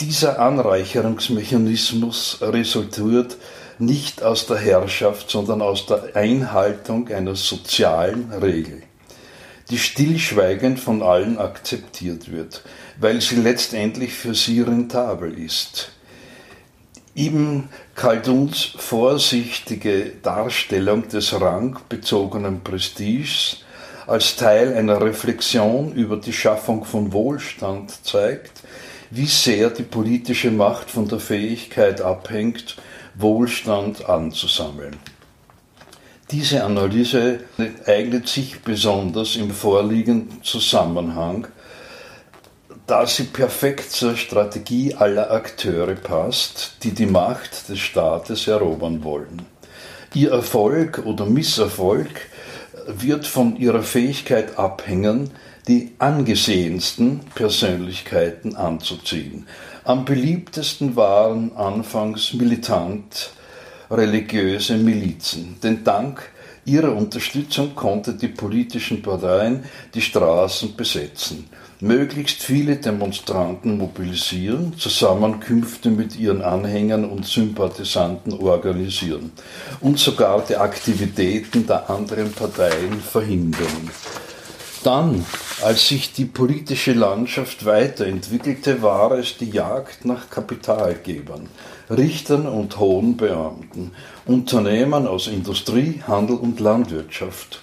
Dieser 0.00 0.40
Anreicherungsmechanismus 0.40 2.38
resultiert 2.40 3.36
nicht 3.78 4.24
aus 4.24 4.46
der 4.46 4.56
Herrschaft, 4.56 5.30
sondern 5.30 5.62
aus 5.62 5.86
der 5.86 6.16
Einhaltung 6.16 7.06
einer 7.06 7.36
sozialen 7.36 8.32
Regel, 8.32 8.82
die 9.70 9.78
stillschweigend 9.78 10.80
von 10.80 11.04
allen 11.04 11.38
akzeptiert 11.38 12.32
wird, 12.32 12.64
weil 12.98 13.20
sie 13.20 13.36
letztendlich 13.36 14.12
für 14.12 14.34
sie 14.34 14.60
rentabel 14.60 15.38
ist. 15.38 15.92
Ibn 17.18 17.68
Khalduns 17.96 18.62
vorsichtige 18.76 20.12
Darstellung 20.22 21.08
des 21.08 21.32
rangbezogenen 21.40 22.62
Prestiges 22.62 23.64
als 24.06 24.36
Teil 24.36 24.72
einer 24.76 25.00
Reflexion 25.00 25.92
über 25.94 26.18
die 26.18 26.32
Schaffung 26.32 26.84
von 26.84 27.12
Wohlstand 27.12 28.06
zeigt, 28.06 28.62
wie 29.10 29.26
sehr 29.26 29.70
die 29.70 29.82
politische 29.82 30.52
Macht 30.52 30.92
von 30.92 31.08
der 31.08 31.18
Fähigkeit 31.18 32.00
abhängt, 32.00 32.76
Wohlstand 33.16 34.08
anzusammeln. 34.08 34.94
Diese 36.30 36.62
Analyse 36.62 37.40
eignet 37.84 38.28
sich 38.28 38.60
besonders 38.60 39.34
im 39.34 39.50
vorliegenden 39.50 40.44
Zusammenhang, 40.44 41.48
da 42.88 43.06
sie 43.06 43.24
perfekt 43.24 43.92
zur 43.92 44.16
Strategie 44.16 44.94
aller 44.94 45.30
Akteure 45.30 45.94
passt, 45.94 46.78
die 46.82 46.92
die 46.92 47.06
Macht 47.06 47.68
des 47.68 47.78
Staates 47.78 48.48
erobern 48.48 49.04
wollen. 49.04 49.42
Ihr 50.14 50.32
Erfolg 50.32 51.02
oder 51.04 51.26
Misserfolg 51.26 52.08
wird 52.86 53.26
von 53.26 53.56
ihrer 53.56 53.82
Fähigkeit 53.82 54.58
abhängen, 54.58 55.30
die 55.68 55.92
angesehensten 55.98 57.20
Persönlichkeiten 57.34 58.56
anzuziehen. 58.56 59.46
Am 59.84 60.06
beliebtesten 60.06 60.96
waren 60.96 61.54
anfangs 61.56 62.32
militant 62.32 63.32
religiöse 63.90 64.78
Milizen, 64.78 65.58
denn 65.62 65.84
dank 65.84 66.30
ihrer 66.68 66.94
Unterstützung 66.94 67.74
konnten 67.74 68.18
die 68.18 68.28
politischen 68.28 69.02
Parteien 69.02 69.64
die 69.94 70.00
Straßen 70.00 70.76
besetzen, 70.76 71.48
möglichst 71.80 72.42
viele 72.42 72.76
Demonstranten 72.76 73.78
mobilisieren, 73.78 74.76
Zusammenkünfte 74.78 75.90
mit 75.90 76.16
ihren 76.18 76.42
Anhängern 76.42 77.04
und 77.04 77.26
Sympathisanten 77.26 78.34
organisieren 78.34 79.32
und 79.80 79.98
sogar 79.98 80.44
die 80.46 80.56
Aktivitäten 80.56 81.66
der 81.66 81.88
anderen 81.88 82.32
Parteien 82.32 83.00
verhindern. 83.00 83.90
Dann, 84.84 85.24
als 85.62 85.88
sich 85.88 86.12
die 86.12 86.24
politische 86.24 86.92
Landschaft 86.92 87.64
weiterentwickelte, 87.64 88.80
war 88.80 89.12
es 89.12 89.36
die 89.36 89.50
Jagd 89.50 90.04
nach 90.04 90.30
Kapitalgebern, 90.30 91.48
Richtern 91.90 92.46
und 92.46 92.78
hohen 92.78 93.16
Beamten, 93.16 93.92
Unternehmern 94.26 95.06
aus 95.06 95.26
Industrie, 95.26 96.02
Handel 96.06 96.36
und 96.36 96.60
Landwirtschaft, 96.60 97.60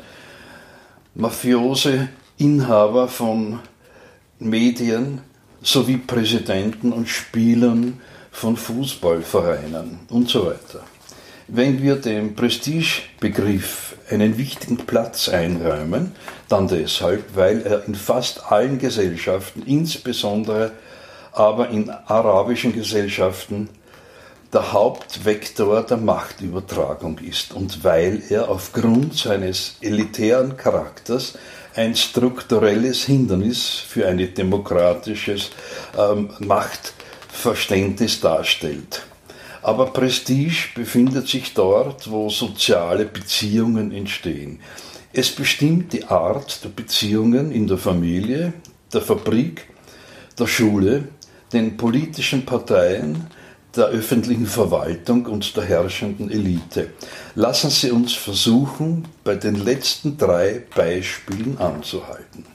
mafiose 1.13 2.09
Inhaber 2.37 3.07
von 3.07 3.59
Medien 4.39 5.21
sowie 5.61 5.97
Präsidenten 5.97 6.91
und 6.91 7.07
Spielern 7.07 7.99
von 8.31 8.57
Fußballvereinen 8.57 9.99
und 10.09 10.29
so 10.29 10.47
weiter. 10.47 10.83
Wenn 11.47 11.81
wir 11.81 11.95
dem 11.95 12.35
Prestigebegriff 12.35 13.95
einen 14.09 14.37
wichtigen 14.37 14.77
Platz 14.77 15.29
einräumen, 15.29 16.11
dann 16.49 16.67
deshalb, 16.67 17.35
weil 17.35 17.61
er 17.61 17.85
in 17.85 17.95
fast 17.95 18.51
allen 18.51 18.79
Gesellschaften, 18.79 19.61
insbesondere 19.65 20.71
aber 21.31 21.69
in 21.69 21.89
arabischen 21.89 22.73
Gesellschaften, 22.73 23.69
der 24.55 24.71
Hauptvektor 24.71 25.83
der 25.83 25.97
Machtübertragung 25.97 27.19
ist 27.19 27.53
und 27.53 27.83
weil 27.83 28.23
er 28.29 28.47
aufgrund 28.47 29.13
seines 29.13 29.75
elitären 29.81 30.55
Charakters 30.55 31.37
ein 31.75 31.93
strukturelles 31.93 33.03
Hindernis 33.03 33.67
für 33.67 34.07
ein 34.07 34.17
demokratisches 34.33 35.49
ähm, 35.97 36.29
Machtverständnis 36.39 38.21
darstellt. 38.21 39.03
Aber 39.61 39.87
Prestige 39.87 40.69
befindet 40.73 41.27
sich 41.27 41.53
dort, 41.53 42.09
wo 42.09 42.29
soziale 42.29 43.03
Beziehungen 43.03 43.91
entstehen. 43.91 44.61
Es 45.11 45.31
bestimmt 45.31 45.91
die 45.91 46.05
Art 46.05 46.63
der 46.63 46.69
Beziehungen 46.69 47.51
in 47.51 47.67
der 47.67 47.77
Familie, 47.77 48.53
der 48.93 49.01
Fabrik, 49.01 49.67
der 50.39 50.47
Schule, 50.47 51.09
den 51.51 51.75
politischen 51.75 52.45
Parteien, 52.45 53.27
der 53.75 53.87
öffentlichen 53.87 54.47
Verwaltung 54.47 55.25
und 55.25 55.55
der 55.55 55.65
herrschenden 55.65 56.31
Elite. 56.31 56.91
Lassen 57.35 57.69
Sie 57.69 57.91
uns 57.91 58.13
versuchen, 58.13 59.07
bei 59.23 59.35
den 59.35 59.55
letzten 59.55 60.17
drei 60.17 60.63
Beispielen 60.75 61.57
anzuhalten. 61.57 62.45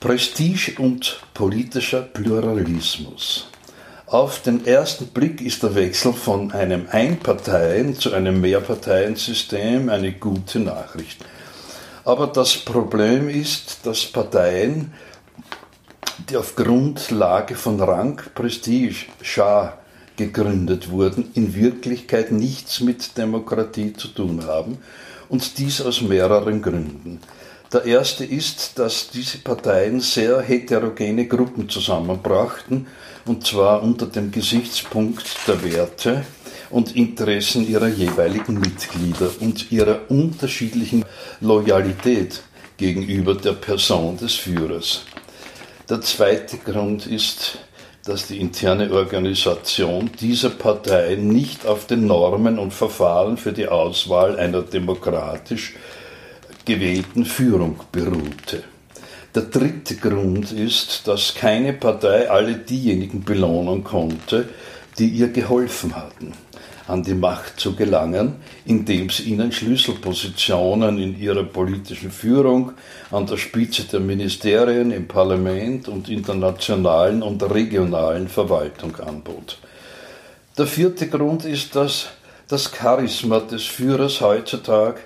Prestige 0.00 0.80
und 0.80 1.20
politischer 1.32 2.02
Pluralismus. 2.02 3.48
Auf 4.06 4.42
den 4.42 4.66
ersten 4.66 5.06
Blick 5.06 5.40
ist 5.40 5.62
der 5.62 5.74
Wechsel 5.74 6.12
von 6.12 6.52
einem 6.52 6.86
Einparteien- 6.90 7.98
zu 7.98 8.12
einem 8.12 8.40
Mehrparteiensystem 8.40 9.88
eine 9.88 10.12
gute 10.12 10.60
Nachricht. 10.60 11.24
Aber 12.04 12.26
das 12.26 12.54
Problem 12.54 13.30
ist, 13.30 13.86
dass 13.86 14.04
Parteien, 14.04 14.92
die 16.28 16.36
auf 16.36 16.54
Grundlage 16.54 17.54
von 17.54 17.80
Rang, 17.80 18.20
Prestige, 18.34 19.06
Schar 19.22 19.78
gegründet 20.16 20.90
wurden, 20.90 21.30
in 21.34 21.54
Wirklichkeit 21.54 22.32
nichts 22.32 22.80
mit 22.80 23.16
Demokratie 23.18 23.92
zu 23.92 24.08
tun 24.08 24.44
haben 24.46 24.78
und 25.28 25.58
dies 25.58 25.80
aus 25.80 26.00
mehreren 26.02 26.62
Gründen. 26.62 27.20
Der 27.72 27.84
erste 27.84 28.24
ist, 28.24 28.78
dass 28.78 29.10
diese 29.10 29.38
Parteien 29.38 30.00
sehr 30.00 30.40
heterogene 30.40 31.26
Gruppen 31.26 31.68
zusammenbrachten, 31.68 32.86
und 33.26 33.44
zwar 33.44 33.82
unter 33.82 34.06
dem 34.06 34.30
Gesichtspunkt 34.30 35.24
der 35.48 35.64
Werte 35.64 36.24
und 36.70 36.94
Interessen 36.94 37.68
ihrer 37.68 37.88
jeweiligen 37.88 38.60
Mitglieder 38.60 39.30
und 39.40 39.72
ihrer 39.72 40.02
unterschiedlichen 40.08 41.04
Loyalität 41.40 42.42
gegenüber 42.76 43.34
der 43.34 43.52
Person 43.52 44.16
des 44.18 44.34
Führers. 44.34 45.02
Der 45.88 46.00
zweite 46.00 46.58
Grund 46.58 47.06
ist, 47.06 47.58
dass 48.04 48.26
die 48.26 48.38
interne 48.38 48.92
Organisation 48.92 50.10
dieser 50.20 50.50
Parteien 50.50 51.28
nicht 51.28 51.66
auf 51.66 51.86
den 51.86 52.06
Normen 52.06 52.58
und 52.58 52.72
Verfahren 52.72 53.36
für 53.36 53.52
die 53.52 53.68
Auswahl 53.68 54.38
einer 54.38 54.62
demokratisch 54.62 55.74
gewählten 56.64 57.24
Führung 57.24 57.80
beruhte. 57.92 58.62
Der 59.34 59.42
dritte 59.42 59.96
Grund 59.96 60.52
ist, 60.52 61.08
dass 61.08 61.34
keine 61.34 61.72
Partei 61.72 62.30
alle 62.30 62.54
diejenigen 62.54 63.24
belohnen 63.24 63.82
konnte, 63.82 64.48
die 64.98 65.08
ihr 65.08 65.28
geholfen 65.28 65.96
hatten, 65.96 66.32
an 66.86 67.02
die 67.02 67.14
Macht 67.14 67.58
zu 67.58 67.74
gelangen, 67.74 68.36
indem 68.66 69.08
sie 69.08 69.24
ihnen 69.24 69.52
Schlüsselpositionen 69.52 70.98
in 70.98 71.18
ihrer 71.18 71.44
politischen 71.44 72.10
Führung, 72.10 72.72
an 73.10 73.26
der 73.26 73.38
Spitze 73.38 73.84
der 73.84 74.00
Ministerien, 74.00 74.90
im 74.90 75.08
Parlament 75.08 75.88
und 75.88 76.08
internationalen 76.08 77.22
und 77.22 77.42
regionalen 77.42 78.28
Verwaltung 78.28 78.96
anbot. 78.96 79.58
Der 80.58 80.66
vierte 80.66 81.08
Grund 81.08 81.44
ist, 81.44 81.74
dass 81.74 82.08
das 82.48 82.70
Charisma 82.70 83.40
des 83.40 83.64
Führers 83.64 84.20
heutzutage 84.20 85.00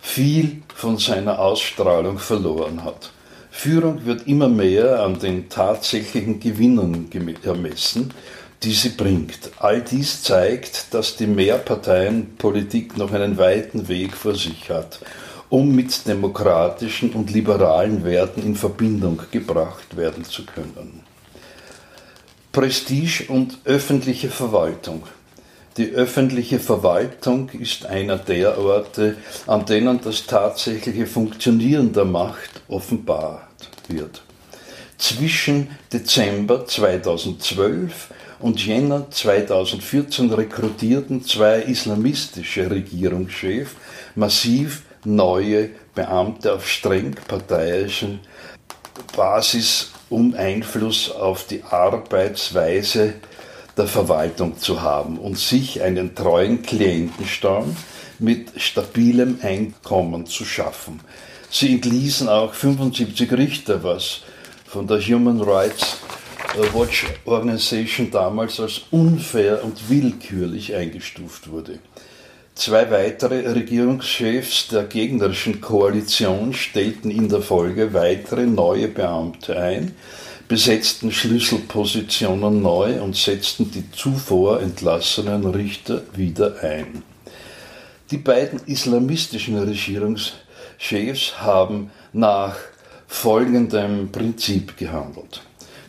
viel 0.00 0.62
von 0.74 0.98
seiner 0.98 1.38
Ausstrahlung 1.38 2.18
verloren 2.18 2.84
hat. 2.84 3.10
Führung 3.50 4.04
wird 4.04 4.26
immer 4.26 4.48
mehr 4.48 5.02
an 5.02 5.18
den 5.18 5.48
tatsächlichen 5.48 6.40
Gewinnen 6.40 7.08
ermessen, 7.44 8.12
die 8.64 8.72
sie 8.72 8.90
bringt. 8.90 9.50
All 9.58 9.82
dies 9.82 10.22
zeigt, 10.22 10.94
dass 10.94 11.16
die 11.16 11.26
Mehrparteienpolitik 11.26 12.96
noch 12.96 13.12
einen 13.12 13.36
weiten 13.36 13.88
Weg 13.88 14.16
vor 14.16 14.34
sich 14.34 14.70
hat, 14.70 15.00
um 15.50 15.74
mit 15.74 16.06
demokratischen 16.06 17.10
und 17.12 17.30
liberalen 17.30 18.04
Werten 18.04 18.42
in 18.42 18.56
Verbindung 18.56 19.20
gebracht 19.30 19.96
werden 19.96 20.24
zu 20.24 20.46
können. 20.46 21.02
Prestige 22.52 23.24
und 23.28 23.58
öffentliche 23.64 24.30
Verwaltung. 24.30 25.02
Die 25.76 25.90
öffentliche 25.90 26.60
Verwaltung 26.60 27.50
ist 27.50 27.84
einer 27.84 28.16
der 28.16 28.58
Orte, 28.58 29.16
an 29.46 29.66
denen 29.66 30.00
das 30.00 30.24
tatsächliche 30.24 31.06
Funktionieren 31.06 31.92
der 31.92 32.04
Macht 32.04 32.62
offenbart 32.68 33.68
wird. 33.88 34.22
Zwischen 34.96 35.68
Dezember 35.92 36.64
2012 36.64 38.08
und 38.44 38.66
Jänner 38.66 39.10
2014 39.10 40.30
rekrutierten 40.30 41.24
zwei 41.24 41.60
islamistische 41.60 42.70
Regierungschefs 42.70 43.70
massiv 44.16 44.82
neue 45.02 45.70
Beamte 45.94 46.52
auf 46.52 46.68
streng 46.68 47.16
parteiischen 47.26 48.20
Basis, 49.16 49.92
um 50.10 50.34
Einfluss 50.34 51.10
auf 51.10 51.46
die 51.46 51.62
Arbeitsweise 51.62 53.14
der 53.78 53.86
Verwaltung 53.86 54.58
zu 54.58 54.82
haben 54.82 55.16
und 55.16 55.38
sich 55.38 55.80
einen 55.80 56.14
treuen 56.14 56.60
Klientenstamm 56.60 57.74
mit 58.18 58.60
stabilem 58.60 59.38
Einkommen 59.40 60.26
zu 60.26 60.44
schaffen. 60.44 61.00
Sie 61.48 61.72
entließen 61.72 62.28
auch 62.28 62.52
75 62.52 63.32
Richter, 63.32 63.82
was 63.82 64.20
von 64.66 64.86
der 64.86 65.00
Human 65.00 65.40
Rights 65.40 65.96
Watch 66.72 67.06
Organization 67.24 68.10
damals 68.10 68.60
als 68.60 68.82
unfair 68.90 69.64
und 69.64 69.88
willkürlich 69.88 70.74
eingestuft 70.74 71.50
wurde. 71.50 71.78
Zwei 72.54 72.88
weitere 72.90 73.48
Regierungschefs 73.52 74.68
der 74.68 74.84
gegnerischen 74.84 75.60
Koalition 75.60 76.52
stellten 76.52 77.10
in 77.10 77.28
der 77.28 77.40
Folge 77.40 77.92
weitere 77.92 78.46
neue 78.46 78.86
Beamte 78.86 79.58
ein, 79.58 79.96
besetzten 80.46 81.10
Schlüsselpositionen 81.10 82.62
neu 82.62 83.02
und 83.02 83.16
setzten 83.16 83.72
die 83.72 83.90
zuvor 83.90 84.60
entlassenen 84.60 85.46
Richter 85.46 86.02
wieder 86.14 86.62
ein. 86.62 87.02
Die 88.10 88.18
beiden 88.18 88.60
islamistischen 88.66 89.58
Regierungschefs 89.58 91.40
haben 91.40 91.90
nach 92.12 92.56
folgendem 93.08 94.12
Prinzip 94.12 94.76
gehandelt. 94.76 95.40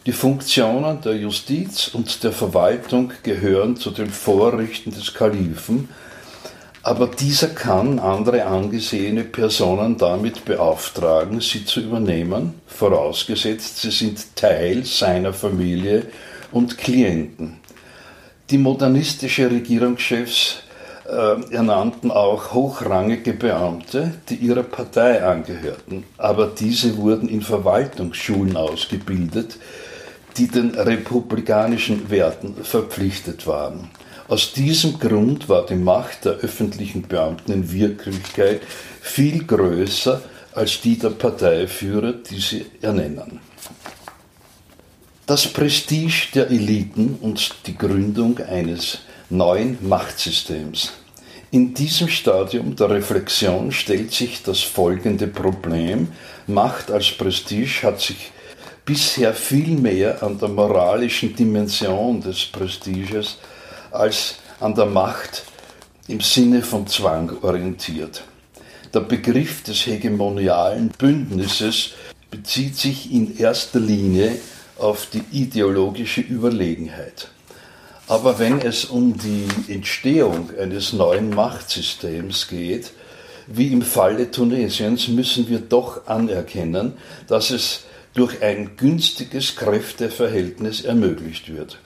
Die 0.05 0.11
Funktionen 0.11 1.01
der 1.01 1.15
Justiz 1.15 1.87
und 1.87 2.23
der 2.23 2.31
Verwaltung 2.31 3.11
gehören 3.23 3.75
zu 3.75 3.89
den 3.89 4.11
Vorrichten 4.11 4.91
des 4.91 5.15
Kalifen, 5.15 5.89
aber 6.83 7.07
dieser 7.07 7.47
kann 7.47 7.97
andere 7.97 8.45
angesehene 8.45 9.23
Personen 9.23 9.97
damit 9.97 10.45
beauftragen, 10.45 11.41
sie 11.41 11.65
zu 11.65 11.79
übernehmen, 11.79 12.53
vorausgesetzt 12.67 13.81
sie 13.81 13.89
sind 13.89 14.35
Teil 14.35 14.85
seiner 14.85 15.33
Familie 15.33 16.05
und 16.51 16.77
Klienten. 16.77 17.57
Die 18.51 18.59
modernistische 18.59 19.49
Regierungschefs 19.49 20.57
äh, 21.09 21.51
ernannten 21.51 22.11
auch 22.11 22.53
hochrangige 22.53 23.33
Beamte, 23.33 24.13
die 24.29 24.35
ihrer 24.35 24.61
Partei 24.61 25.23
angehörten, 25.23 26.03
aber 26.19 26.45
diese 26.45 26.97
wurden 26.97 27.27
in 27.27 27.41
Verwaltungsschulen 27.41 28.55
ausgebildet, 28.55 29.57
die 30.37 30.47
den 30.47 30.75
republikanischen 30.75 32.09
Werten 32.09 32.55
verpflichtet 32.63 33.47
waren. 33.47 33.89
Aus 34.27 34.53
diesem 34.53 34.99
Grund 34.99 35.49
war 35.49 35.65
die 35.65 35.75
Macht 35.75 36.25
der 36.25 36.33
öffentlichen 36.33 37.03
Beamten 37.03 37.51
in 37.51 37.71
Wirklichkeit 37.71 38.61
viel 39.01 39.43
größer 39.43 40.21
als 40.53 40.81
die 40.81 40.97
der 40.97 41.11
Parteiführer, 41.11 42.13
die 42.13 42.39
sie 42.39 42.65
ernennen. 42.81 43.39
Das 45.27 45.47
Prestige 45.47 46.27
der 46.33 46.49
Eliten 46.49 47.17
und 47.21 47.55
die 47.67 47.77
Gründung 47.77 48.39
eines 48.39 48.99
neuen 49.29 49.77
Machtsystems. 49.87 50.93
In 51.51 51.73
diesem 51.73 52.09
Stadium 52.09 52.75
der 52.75 52.89
Reflexion 52.89 53.71
stellt 53.71 54.11
sich 54.11 54.43
das 54.43 54.61
folgende 54.61 55.27
Problem. 55.27 56.09
Macht 56.47 56.91
als 56.91 57.11
Prestige 57.11 57.83
hat 57.83 58.01
sich 58.01 58.31
bisher 58.85 59.33
viel 59.33 59.77
mehr 59.77 60.21
an 60.21 60.37
der 60.37 60.49
moralischen 60.49 61.35
Dimension 61.35 62.21
des 62.21 62.45
Prestiges 62.45 63.37
als 63.91 64.35
an 64.59 64.75
der 64.75 64.85
Macht 64.85 65.43
im 66.07 66.21
Sinne 66.21 66.61
von 66.61 66.85
Zwang 66.87 67.31
orientiert. 67.41 68.23
Der 68.93 68.99
Begriff 69.01 69.63
des 69.63 69.87
hegemonialen 69.87 70.89
Bündnisses 70.89 71.93
bezieht 72.29 72.77
sich 72.77 73.11
in 73.11 73.37
erster 73.37 73.79
Linie 73.79 74.37
auf 74.77 75.07
die 75.11 75.23
ideologische 75.31 76.21
Überlegenheit. 76.21 77.29
Aber 78.07 78.37
wenn 78.37 78.61
es 78.61 78.85
um 78.85 79.17
die 79.17 79.47
Entstehung 79.67 80.51
eines 80.59 80.93
neuen 80.93 81.31
Machtsystems 81.31 82.47
geht, 82.47 82.91
wie 83.47 83.71
im 83.73 83.81
Falle 83.81 84.29
Tunesiens, 84.29 85.07
müssen 85.07 85.49
wir 85.49 85.59
doch 85.59 86.05
anerkennen, 86.07 86.93
dass 87.27 87.49
es 87.49 87.85
durch 88.15 88.41
ein 88.41 88.77
günstiges 88.77 89.55
Kräfteverhältnis 89.55 90.81
ermöglicht 90.81 91.53
wird. 91.53 91.79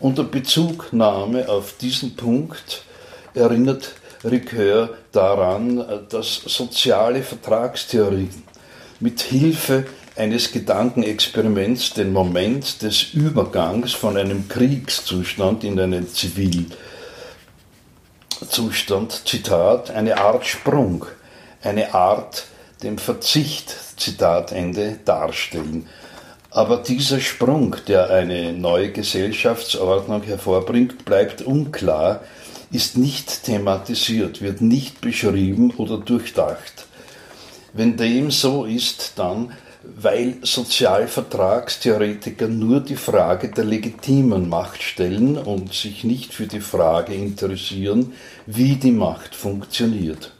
Unter 0.00 0.24
Bezugnahme 0.24 1.48
auf 1.48 1.76
diesen 1.76 2.16
Punkt 2.16 2.84
erinnert 3.34 3.94
Ricoeur 4.24 4.96
daran, 5.12 5.84
dass 6.08 6.36
soziale 6.36 7.22
Vertragstheorien 7.22 8.42
mit 9.00 9.20
Hilfe 9.20 9.84
eines 10.16 10.52
Gedankenexperiments 10.52 11.92
den 11.94 12.12
Moment 12.12 12.82
des 12.82 13.12
Übergangs 13.12 13.92
von 13.92 14.16
einem 14.16 14.48
Kriegszustand 14.48 15.64
in 15.64 15.78
einen 15.80 16.08
Zivilzustand, 16.08 16.72
Zitat, 19.26 19.90
eine 19.90 20.18
Art 20.18 20.46
Sprung, 20.46 21.04
eine 21.62 21.92
Art 21.94 22.44
dem 22.82 22.98
Verzicht, 22.98 23.74
Zitat 23.96 24.52
Ende, 24.52 24.98
darstellen. 25.04 25.86
Aber 26.50 26.78
dieser 26.78 27.20
Sprung, 27.20 27.76
der 27.88 28.10
eine 28.10 28.52
neue 28.52 28.92
Gesellschaftsordnung 28.92 30.22
hervorbringt, 30.22 31.04
bleibt 31.04 31.42
unklar, 31.42 32.20
ist 32.70 32.96
nicht 32.96 33.44
thematisiert, 33.44 34.40
wird 34.40 34.60
nicht 34.60 35.00
beschrieben 35.00 35.72
oder 35.76 35.98
durchdacht. 35.98 36.86
Wenn 37.72 37.96
dem 37.96 38.30
so 38.30 38.64
ist, 38.64 39.14
dann 39.16 39.52
weil 39.96 40.36
Sozialvertragstheoretiker 40.42 42.48
nur 42.48 42.80
die 42.80 42.96
Frage 42.96 43.50
der 43.50 43.64
legitimen 43.64 44.48
Macht 44.48 44.82
stellen 44.82 45.36
und 45.36 45.74
sich 45.74 46.04
nicht 46.04 46.32
für 46.32 46.46
die 46.46 46.60
Frage 46.60 47.12
interessieren, 47.14 48.12
wie 48.46 48.76
die 48.76 48.92
Macht 48.92 49.34
funktioniert. 49.34 50.33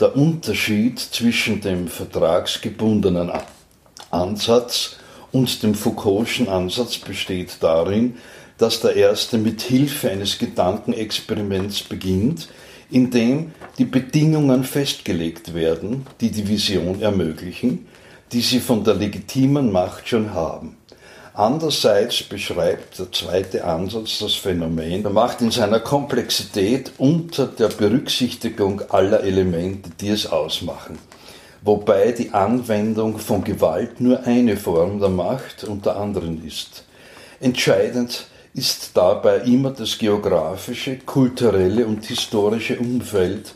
Der 0.00 0.16
Unterschied 0.16 0.98
zwischen 0.98 1.60
dem 1.60 1.86
vertragsgebundenen 1.88 3.30
Ansatz 4.10 4.96
und 5.32 5.62
dem 5.62 5.74
Foucault'schen 5.74 6.48
Ansatz 6.48 6.98
besteht 6.98 7.58
darin, 7.60 8.16
dass 8.58 8.80
der 8.80 8.96
erste 8.96 9.38
mit 9.38 9.62
Hilfe 9.62 10.10
eines 10.10 10.38
Gedankenexperiments 10.38 11.82
beginnt, 11.82 12.48
in 12.90 13.10
dem 13.10 13.52
die 13.78 13.84
Bedingungen 13.84 14.64
festgelegt 14.64 15.54
werden, 15.54 16.06
die 16.20 16.30
die 16.30 16.46
Vision 16.46 17.00
ermöglichen, 17.00 17.86
die 18.32 18.40
sie 18.40 18.60
von 18.60 18.84
der 18.84 18.94
legitimen 18.94 19.72
Macht 19.72 20.08
schon 20.08 20.32
haben. 20.34 20.76
Andererseits 21.34 22.22
beschreibt 22.22 22.98
der 22.98 23.10
zweite 23.10 23.64
Ansatz 23.64 24.18
das 24.18 24.34
Phänomen 24.34 25.02
der 25.02 25.12
Macht 25.12 25.40
in 25.40 25.50
seiner 25.50 25.80
Komplexität 25.80 26.92
unter 26.98 27.46
der 27.46 27.68
Berücksichtigung 27.68 28.82
aller 28.90 29.22
Elemente, 29.22 29.90
die 29.98 30.10
es 30.10 30.26
ausmachen. 30.26 30.98
wobei 31.64 32.12
die 32.12 32.30
Anwendung 32.30 33.18
von 33.18 33.44
Gewalt 33.44 34.00
nur 34.00 34.24
eine 34.24 34.56
Form 34.56 35.00
der 35.00 35.08
Macht 35.08 35.64
unter 35.64 35.96
anderen 35.96 36.44
ist. 36.46 36.84
Entscheidend 37.40 38.26
ist 38.54 38.90
dabei 38.94 39.38
immer 39.38 39.70
das 39.70 39.96
geografische, 39.98 40.98
kulturelle 40.98 41.86
und 41.86 42.04
historische 42.04 42.78
Umfeld, 42.78 43.54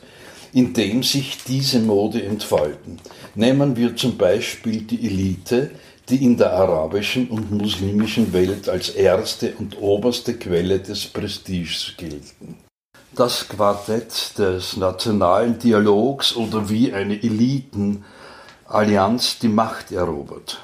in 0.53 0.73
dem 0.73 1.03
sich 1.03 1.39
diese 1.47 1.81
Mode 1.81 2.23
entfalten. 2.23 2.99
Nehmen 3.35 3.77
wir 3.77 3.95
zum 3.95 4.17
Beispiel 4.17 4.83
die 4.83 5.05
Elite, 5.07 5.73
die 6.09 6.25
in 6.25 6.37
der 6.37 6.53
arabischen 6.53 7.29
und 7.29 7.51
muslimischen 7.51 8.33
Welt 8.33 8.69
als 8.69 8.91
erste 8.91 9.55
und 9.55 9.81
oberste 9.81 10.35
Quelle 10.35 10.79
des 10.79 11.07
Prestiges 11.07 11.95
gelten. 11.97 12.59
Das 13.15 13.49
Quartett 13.49 14.39
des 14.39 14.77
nationalen 14.77 15.59
Dialogs 15.59 16.37
oder 16.37 16.69
wie 16.69 16.93
eine 16.93 17.21
Elitenallianz 17.23 19.39
die 19.41 19.49
Macht 19.49 19.91
erobert. 19.91 20.61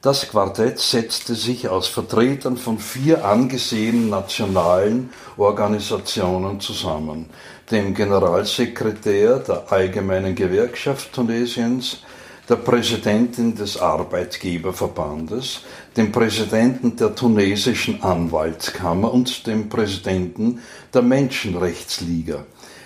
Das 0.00 0.28
Quartett 0.28 0.78
setzte 0.78 1.34
sich 1.34 1.68
aus 1.68 1.88
Vertretern 1.88 2.56
von 2.56 2.78
vier 2.78 3.24
angesehenen 3.24 4.08
nationalen 4.08 5.10
Organisationen 5.36 6.60
zusammen, 6.60 7.28
dem 7.70 7.94
Generalsekretär 7.94 9.40
der 9.40 9.72
Allgemeinen 9.72 10.36
Gewerkschaft 10.36 11.12
Tunesiens, 11.12 12.02
der 12.48 12.56
Präsidentin 12.56 13.54
des 13.54 13.76
Arbeitgeberverbandes, 13.76 15.60
dem 15.96 16.10
Präsidenten 16.10 16.96
der 16.96 17.14
tunesischen 17.14 18.02
Anwaltskammer 18.02 19.12
und 19.12 19.46
dem 19.46 19.68
Präsidenten 19.68 20.60
der 20.94 21.02
Menschenrechtsliga. 21.02 22.44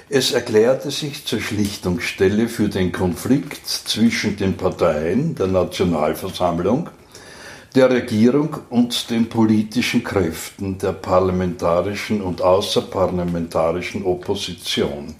Es 0.09 0.33
erklärte 0.33 0.91
sich 0.91 1.25
zur 1.25 1.41
Schlichtungsstelle 1.41 2.49
für 2.49 2.69
den 2.69 2.93
Konflikt 2.93 3.67
zwischen 3.67 4.37
den 4.37 4.57
Parteien 4.57 5.35
der 5.37 5.47
Nationalversammlung, 5.47 6.91
der 7.75 7.89
Regierung 7.89 8.57
und 8.69 9.09
den 9.11 9.29
politischen 9.29 10.05
Kräften 10.05 10.77
der 10.77 10.93
parlamentarischen 10.93 12.21
und 12.21 12.43
außerparlamentarischen 12.43 14.05
Opposition. 14.05 15.15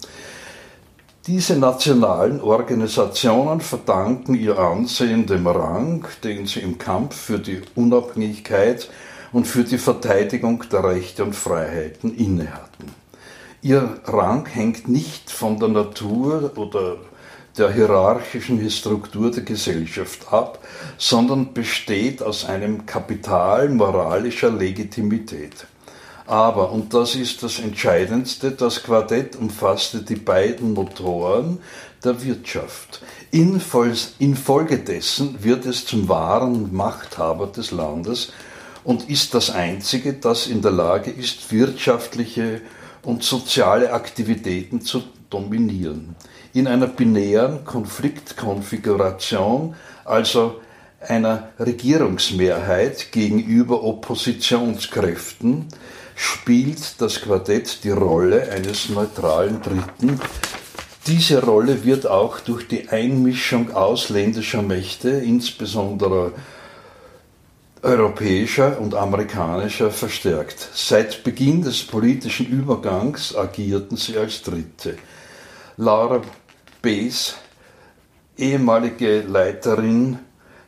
Diese 1.25 1.55
nationalen 1.55 2.41
Organisationen 2.41 3.61
verdanken 3.61 4.35
ihr 4.35 4.59
Ansehen 4.59 5.25
dem 5.25 5.47
Rang, 5.47 6.05
den 6.21 6.47
sie 6.47 6.59
im 6.59 6.77
Kampf 6.77 7.15
für 7.15 7.39
die 7.39 7.61
Unabhängigkeit 7.75 8.89
und 9.31 9.47
für 9.47 9.63
die 9.63 9.77
Verteidigung 9.77 10.65
der 10.69 10.83
Rechte 10.83 11.23
und 11.23 11.33
Freiheiten 11.33 12.13
innehatten. 12.13 12.91
Ihr 13.61 14.01
Rang 14.03 14.47
hängt 14.47 14.89
nicht 14.89 15.31
von 15.31 15.57
der 15.59 15.69
Natur 15.69 16.51
oder 16.57 16.97
der 17.57 17.71
hierarchischen 17.71 18.69
Struktur 18.69 19.31
der 19.31 19.43
Gesellschaft 19.43 20.33
ab, 20.33 20.59
sondern 20.97 21.53
besteht 21.53 22.21
aus 22.21 22.43
einem 22.43 22.85
Kapital 22.85 23.69
moralischer 23.69 24.51
Legitimität. 24.51 25.67
Aber, 26.25 26.71
und 26.71 26.93
das 26.93 27.15
ist 27.15 27.43
das 27.43 27.59
Entscheidendste, 27.59 28.51
das 28.51 28.83
Quartett 28.83 29.35
umfasste 29.35 30.01
die 30.01 30.15
beiden 30.15 30.71
Motoren 30.73 31.59
der 32.03 32.23
Wirtschaft. 32.23 33.01
Infolgedessen 33.31 35.43
wird 35.43 35.65
es 35.65 35.85
zum 35.85 36.07
wahren 36.07 36.73
Machthaber 36.73 37.47
des 37.47 37.71
Landes 37.71 38.31
und 38.83 39.09
ist 39.09 39.33
das 39.33 39.49
einzige, 39.49 40.13
das 40.13 40.47
in 40.47 40.61
der 40.61 40.71
Lage 40.71 41.11
ist, 41.11 41.51
wirtschaftliche 41.51 42.61
und 43.01 43.23
soziale 43.23 43.91
Aktivitäten 43.91 44.81
zu 44.81 45.03
dominieren. 45.29 46.15
In 46.53 46.67
einer 46.67 46.87
binären 46.87 47.65
Konfliktkonfiguration, 47.65 49.75
also 50.05 50.61
einer 51.01 51.49
Regierungsmehrheit 51.59 53.11
gegenüber 53.11 53.83
Oppositionskräften, 53.83 55.67
spielt 56.15 57.01
das 57.01 57.21
Quartett 57.21 57.83
die 57.83 57.91
Rolle 57.91 58.51
eines 58.51 58.89
neutralen 58.89 59.61
Dritten. 59.61 60.19
Diese 61.07 61.43
Rolle 61.43 61.83
wird 61.83 62.07
auch 62.07 62.39
durch 62.39 62.67
die 62.67 62.89
Einmischung 62.89 63.73
ausländischer 63.73 64.61
Mächte, 64.61 65.09
insbesondere 65.09 66.31
europäischer 67.81 68.79
und 68.79 68.95
amerikanischer, 68.95 69.91
verstärkt. 69.91 70.69
Seit 70.73 71.23
Beginn 71.23 71.61
des 71.61 71.83
politischen 71.83 72.47
Übergangs 72.47 73.35
agierten 73.35 73.97
sie 73.97 74.17
als 74.17 74.41
Dritte. 74.41 74.97
Laura 75.75 76.21
Bees, 76.81 77.35
ehemalige 78.37 79.21
Leiterin 79.21 80.19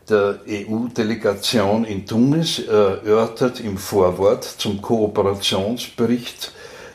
der 0.10 0.40
EU-Delegation 0.48 1.84
in 1.84 2.06
Tunis 2.06 2.60
erörtert 2.60 3.60
im 3.60 3.78
Vorwort 3.78 4.44
zum 4.44 4.82
Kooperationsbericht 4.82 6.52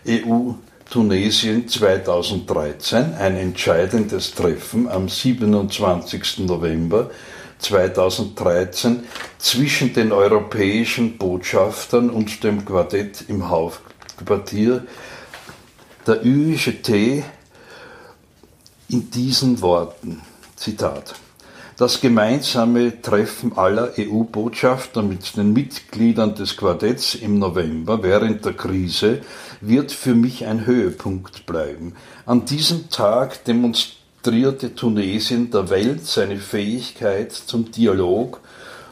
EU-Tunesien 0.06 1.68
2013 1.68 3.14
ein 3.14 3.36
entscheidendes 3.36 4.34
Treffen 4.34 4.88
am 4.88 5.08
27. 5.08 6.40
November 6.40 7.10
2013 7.58 9.04
zwischen 9.38 9.92
den 9.92 10.12
europäischen 10.12 11.18
Botschaftern 11.18 12.10
und 12.10 12.42
dem 12.44 12.64
Quartett 12.64 13.24
im 13.28 13.48
Hauptquartier 13.48 14.86
der 16.06 16.24
UGT 16.24 17.24
in 18.88 19.10
diesen 19.10 19.60
Worten. 19.60 20.22
Zitat 20.56 21.14
das 21.80 22.02
gemeinsame 22.02 23.00
Treffen 23.00 23.56
aller 23.56 23.92
EU-Botschafter 23.98 25.00
mit 25.02 25.34
den 25.38 25.54
Mitgliedern 25.54 26.34
des 26.34 26.58
Quartetts 26.58 27.14
im 27.14 27.38
November 27.38 28.02
während 28.02 28.44
der 28.44 28.52
Krise 28.52 29.22
wird 29.62 29.90
für 29.90 30.14
mich 30.14 30.44
ein 30.44 30.66
Höhepunkt 30.66 31.46
bleiben. 31.46 31.94
An 32.26 32.44
diesem 32.44 32.90
Tag 32.90 33.46
demonstrierte 33.46 34.74
Tunesien 34.74 35.50
der 35.50 35.70
Welt 35.70 36.06
seine 36.06 36.36
Fähigkeit 36.36 37.32
zum 37.32 37.72
Dialog 37.72 38.40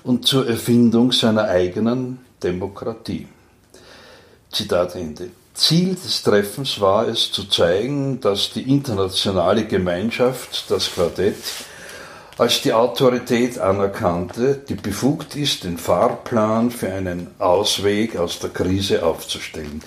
und 0.03 0.27
zur 0.27 0.49
Erfindung 0.49 1.13
seiner 1.13 1.45
eigenen 1.45 2.21
Demokratie. 2.43 3.29
Zitat 4.51 4.95
Ende. 4.95 5.29
Ziel 5.53 5.95
des 5.95 6.23
Treffens 6.23 6.81
war 6.81 7.07
es 7.07 7.33
zu 7.33 7.45
zeigen, 7.45 8.19
dass 8.23 8.51
die 8.51 8.63
internationale 8.63 9.67
Gemeinschaft 9.67 10.71
das 10.71 10.91
Quartett 10.95 11.37
als 12.39 12.63
die 12.63 12.73
Autorität 12.73 13.59
anerkannte, 13.59 14.55
die 14.69 14.77
befugt 14.77 15.35
ist, 15.35 15.65
den 15.65 15.77
Fahrplan 15.77 16.71
für 16.71 16.93
einen 16.93 17.27
Ausweg 17.41 18.17
aus 18.17 18.39
der 18.39 18.51
Krise 18.51 19.05
aufzustellen. 19.05 19.83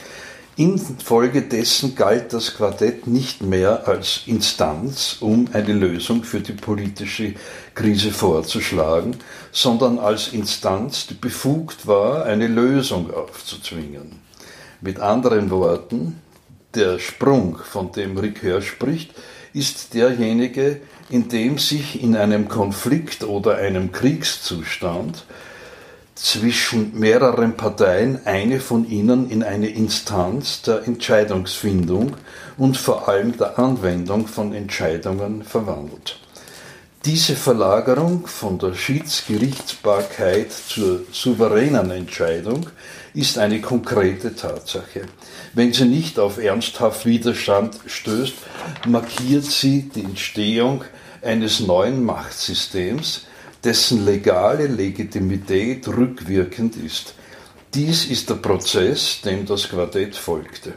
Infolgedessen 0.57 1.95
galt 1.95 2.33
das 2.33 2.55
Quartett 2.55 3.07
nicht 3.07 3.41
mehr 3.41 3.87
als 3.87 4.23
Instanz, 4.25 5.17
um 5.21 5.47
eine 5.53 5.71
Lösung 5.71 6.25
für 6.25 6.41
die 6.41 6.51
politische 6.51 7.35
Krise 7.73 8.11
vorzuschlagen, 8.11 9.15
sondern 9.53 9.97
als 9.97 10.27
Instanz, 10.33 11.07
die 11.07 11.13
befugt 11.13 11.87
war, 11.87 12.25
eine 12.25 12.47
Lösung 12.47 13.13
aufzuzwingen. 13.13 14.19
Mit 14.81 14.99
anderen 14.99 15.49
Worten, 15.51 16.21
der 16.75 16.99
Sprung, 16.99 17.57
von 17.57 17.93
dem 17.93 18.17
Rick 18.17 18.43
Hör 18.43 18.61
spricht, 18.61 19.11
ist 19.53 19.93
derjenige, 19.93 20.81
in 21.09 21.27
dem 21.27 21.57
sich 21.57 22.01
in 22.01 22.15
einem 22.15 22.47
Konflikt 22.47 23.23
oder 23.23 23.57
einem 23.57 23.91
Kriegszustand 23.91 25.25
zwischen 26.15 26.97
mehreren 26.99 27.57
Parteien 27.57 28.19
eine 28.25 28.59
von 28.59 28.87
ihnen 28.87 29.29
in 29.29 29.43
eine 29.43 29.69
Instanz 29.69 30.61
der 30.61 30.87
Entscheidungsfindung 30.87 32.15
und 32.57 32.77
vor 32.77 33.09
allem 33.09 33.35
der 33.37 33.57
Anwendung 33.57 34.27
von 34.27 34.53
Entscheidungen 34.53 35.43
verwandelt. 35.43 36.19
Diese 37.05 37.35
Verlagerung 37.35 38.27
von 38.27 38.59
der 38.59 38.75
Schiedsgerichtsbarkeit 38.75 40.51
zur 40.51 41.01
souveränen 41.11 41.89
Entscheidung 41.89 42.67
ist 43.13 43.37
eine 43.37 43.61
konkrete 43.61 44.35
Tatsache. 44.35 45.01
Wenn 45.53 45.73
sie 45.73 45.85
nicht 45.85 46.17
auf 46.19 46.37
ernsthaft 46.37 47.05
Widerstand 47.05 47.77
stößt, 47.85 48.33
markiert 48.87 49.43
sie 49.43 49.89
die 49.89 50.03
Entstehung 50.03 50.83
eines 51.21 51.59
neuen 51.59 52.03
Machtsystems, 52.03 53.25
dessen 53.63 54.05
legale 54.05 54.67
Legitimität 54.67 55.87
rückwirkend 55.87 56.75
ist. 56.75 57.15
Dies 57.73 58.05
ist 58.05 58.29
der 58.29 58.35
Prozess, 58.35 59.21
dem 59.21 59.45
das 59.45 59.69
Quartett 59.69 60.15
folgte. 60.15 60.73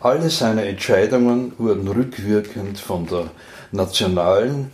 Alle 0.00 0.30
seine 0.30 0.64
Entscheidungen 0.64 1.52
wurden 1.58 1.86
rückwirkend 1.86 2.78
von 2.78 3.06
der 3.06 3.30
nationalen, 3.70 4.72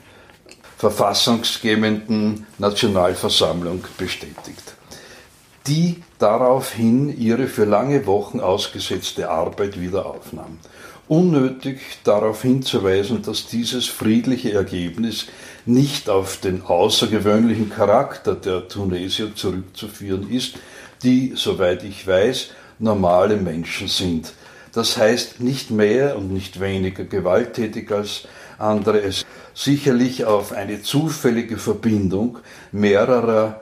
verfassungsgebenden 0.78 2.46
Nationalversammlung 2.58 3.84
bestätigt, 3.98 4.74
die 5.68 6.02
daraufhin 6.18 7.16
ihre 7.16 7.46
für 7.46 7.64
lange 7.64 8.06
Wochen 8.06 8.40
ausgesetzte 8.40 9.30
Arbeit 9.30 9.80
wieder 9.80 10.06
aufnahm. 10.06 10.58
unnötig 11.08 11.78
darauf 12.04 12.42
hinzuweisen, 12.42 13.22
dass 13.22 13.46
dieses 13.46 13.86
friedliche 13.86 14.52
Ergebnis 14.52 15.26
nicht 15.64 16.10
auf 16.10 16.36
den 16.36 16.60
außergewöhnlichen 16.62 17.70
Charakter 17.70 18.34
der 18.34 18.68
Tunesier 18.68 19.34
zurückzuführen 19.34 20.30
ist, 20.30 20.56
die, 21.02 21.32
soweit 21.34 21.82
ich 21.82 22.06
weiß, 22.06 22.50
normale 22.78 23.38
Menschen 23.38 23.88
sind. 23.88 24.34
Das 24.72 24.98
heißt 24.98 25.40
nicht 25.40 25.70
mehr 25.70 26.16
und 26.16 26.30
nicht 26.30 26.60
weniger 26.60 27.04
gewalttätig 27.04 27.90
als 27.90 28.28
andere. 28.58 29.00
Es 29.00 29.24
sicherlich 29.54 30.26
auf 30.26 30.52
eine 30.52 30.82
zufällige 30.82 31.56
Verbindung 31.56 32.38
mehrerer 32.70 33.60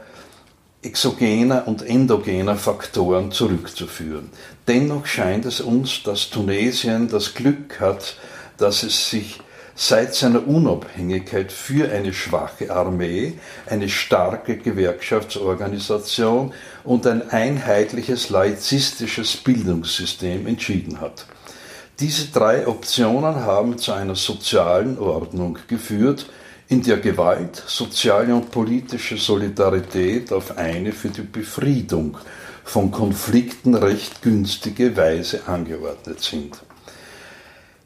exogener 0.86 1.66
und 1.66 1.82
endogener 1.82 2.56
Faktoren 2.56 3.32
zurückzuführen. 3.32 4.30
Dennoch 4.68 5.06
scheint 5.06 5.44
es 5.44 5.60
uns, 5.60 6.02
dass 6.04 6.30
Tunesien 6.30 7.08
das 7.08 7.34
Glück 7.34 7.80
hat, 7.80 8.16
dass 8.56 8.82
es 8.82 9.10
sich 9.10 9.40
seit 9.74 10.14
seiner 10.14 10.48
Unabhängigkeit 10.48 11.52
für 11.52 11.92
eine 11.92 12.14
schwache 12.14 12.74
Armee, 12.74 13.34
eine 13.66 13.90
starke 13.90 14.56
Gewerkschaftsorganisation 14.56 16.54
und 16.82 17.06
ein 17.06 17.30
einheitliches 17.30 18.30
laizistisches 18.30 19.36
Bildungssystem 19.36 20.46
entschieden 20.46 21.00
hat. 21.00 21.26
Diese 22.00 22.28
drei 22.28 22.66
Optionen 22.66 23.36
haben 23.36 23.76
zu 23.76 23.92
einer 23.92 24.16
sozialen 24.16 24.98
Ordnung 24.98 25.58
geführt, 25.68 26.26
in 26.68 26.82
der 26.82 26.96
Gewalt, 26.98 27.62
soziale 27.66 28.34
und 28.34 28.50
politische 28.50 29.16
Solidarität 29.16 30.32
auf 30.32 30.58
eine 30.58 30.92
für 30.92 31.10
die 31.10 31.22
Befriedung 31.22 32.16
von 32.64 32.90
Konflikten 32.90 33.74
recht 33.76 34.22
günstige 34.22 34.96
Weise 34.96 35.46
angeordnet 35.46 36.20
sind. 36.20 36.58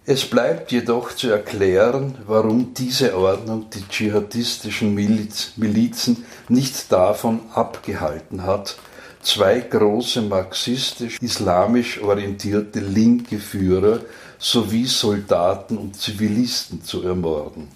Es 0.06 0.24
bleibt 0.24 0.72
jedoch 0.72 1.14
zu 1.14 1.28
erklären, 1.28 2.16
warum 2.26 2.72
diese 2.72 3.14
Ordnung 3.16 3.68
die 3.70 3.86
dschihadistischen 3.86 4.94
Milizen 4.94 6.24
nicht 6.48 6.90
davon 6.90 7.40
abgehalten 7.54 8.44
hat, 8.44 8.76
zwei 9.22 9.60
große 9.60 10.22
marxistisch-islamisch 10.22 12.00
orientierte 12.00 12.80
linke 12.80 13.38
Führer 13.38 14.00
sowie 14.38 14.86
Soldaten 14.86 15.76
und 15.76 16.00
Zivilisten 16.00 16.82
zu 16.82 17.02
ermorden. 17.02 17.68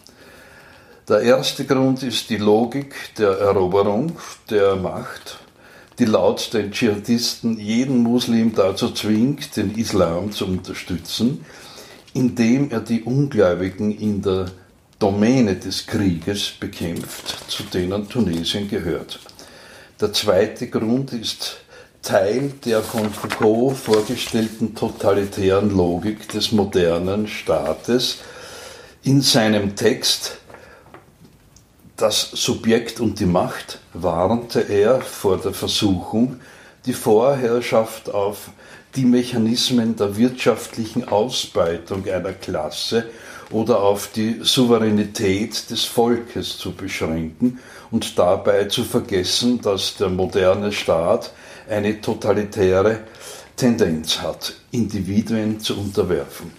Der 1.07 1.21
erste 1.21 1.67
Grund 1.67 2.03
ist 2.03 2.31
die 2.31 2.39
Logik 2.39 2.95
der 3.19 3.39
Eroberung 3.39 4.13
der 4.49 4.75
Macht, 4.77 5.39
die 5.99 6.07
laut 6.07 6.55
den 6.55 6.73
Dschihadisten 6.73 7.61
jeden 7.61 7.99
Muslim 7.99 8.55
dazu 8.55 8.91
zwingt, 8.91 9.55
den 9.55 9.75
Islam 9.75 10.33
zu 10.33 10.47
unterstützen, 10.47 11.45
indem 12.15 12.71
er 12.71 12.81
die 12.81 13.03
Ungläubigen 13.03 13.91
in 13.91 14.23
der 14.23 14.47
Domäne 14.99 15.57
des 15.57 15.87
Krieges 15.87 16.53
bekämpft, 16.59 17.51
zu 17.51 17.65
denen 17.65 18.09
Tunesien 18.09 18.71
gehört. 18.71 19.21
Der 20.01 20.11
zweite 20.15 20.69
Grund 20.69 21.13
ist 21.13 21.59
Teil 22.01 22.55
der 22.65 22.81
von 22.81 23.11
Foucault 23.11 23.77
vorgestellten 23.77 24.75
totalitären 24.75 25.69
Logik 25.69 26.31
des 26.31 26.51
modernen 26.53 27.29
Staates. 27.29 28.21
In 29.03 29.21
seinem 29.21 29.77
Text 29.77 30.39
Das 31.97 32.29
Subjekt 32.33 32.99
und 32.99 33.21
die 33.21 33.27
Macht 33.27 33.79
warnte 33.93 34.61
er 34.63 35.01
vor 35.01 35.37
der 35.37 35.53
Versuchung, 35.53 36.41
die 36.87 36.93
Vorherrschaft 36.93 38.13
auf 38.13 38.51
die 38.97 39.05
Mechanismen 39.05 39.95
der 39.95 40.17
wirtschaftlichen 40.17 41.07
Ausbeutung 41.07 42.09
einer 42.09 42.33
Klasse 42.33 43.09
oder 43.53 43.81
auf 43.81 44.09
die 44.09 44.41
Souveränität 44.43 45.71
des 45.71 45.85
Volkes 45.85 46.59
zu 46.59 46.73
beschränken 46.73 47.61
und 47.93 48.19
dabei 48.19 48.65
zu 48.65 48.83
vergessen, 48.83 49.61
dass 49.61 49.95
der 49.97 50.09
moderne 50.09 50.73
Staat 50.73 51.31
eine 51.71 52.01
totalitäre 52.01 53.05
Tendenz 53.57 54.21
hat, 54.21 54.55
Individuen 54.73 55.61
zu 55.61 55.79
unterwerfen. 55.79 56.51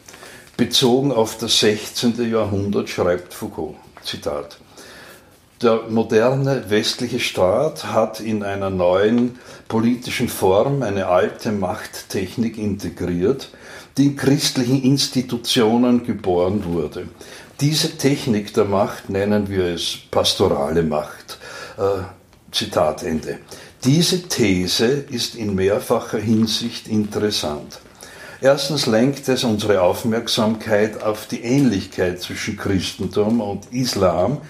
Bezogen 0.56 1.12
auf 1.12 1.38
das 1.38 1.60
16. 1.60 2.32
Jahrhundert 2.32 2.88
schreibt 2.88 3.34
Foucault, 3.34 3.76
Zitat, 4.02 4.60
der 5.66 5.82
moderne 5.90 6.70
westliche 6.70 7.20
Staat 7.20 7.86
hat 7.86 8.20
in 8.20 8.44
einer 8.44 8.70
neuen 8.70 9.40
politischen 9.68 10.30
Form 10.30 10.84
eine 10.84 11.08
alte 11.08 11.52
Machttechnik 11.52 12.60
integriert, 12.60 13.50
die 13.98 14.08
in 14.08 14.16
christlichen 14.16 14.84
Institutionen 14.84 16.06
geboren 16.06 16.66
wurde. 16.66 17.08
Diese 17.62 17.98
Technik 17.98 18.54
der 18.54 18.66
Macht 18.66 19.10
nennen 19.10 19.50
wir 19.50 19.66
es 19.66 19.98
pastorale 20.12 20.84
Macht. 20.84 21.40
Äh, 21.78 22.04
Zitat 22.52 23.02
Ende. 23.02 23.40
Diese 23.84 24.22
These 24.28 24.86
ist 24.86 25.34
in 25.36 25.56
mehrfacher 25.56 26.20
Hinsicht 26.20 26.88
interessant. 26.88 27.80
Erstens 28.40 28.86
lenkt 28.86 29.28
es 29.30 29.44
unsere 29.44 29.82
Aufmerksamkeit 29.82 31.02
auf 31.02 31.26
die 31.26 31.42
Ähnlichkeit 31.42 32.22
zwischen 32.22 32.56
Christentum 32.56 33.42
und 33.42 33.74
Islam 33.74 34.42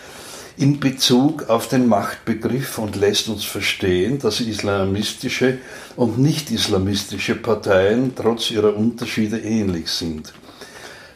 in 0.57 0.79
Bezug 0.79 1.49
auf 1.49 1.67
den 1.67 1.87
Machtbegriff 1.87 2.77
und 2.77 2.95
lässt 2.95 3.27
uns 3.27 3.43
verstehen, 3.43 4.19
dass 4.19 4.39
islamistische 4.39 5.59
und 5.95 6.17
nicht-islamistische 6.17 7.35
Parteien 7.35 8.13
trotz 8.15 8.51
ihrer 8.51 8.75
Unterschiede 8.75 9.39
ähnlich 9.39 9.89
sind. 9.89 10.33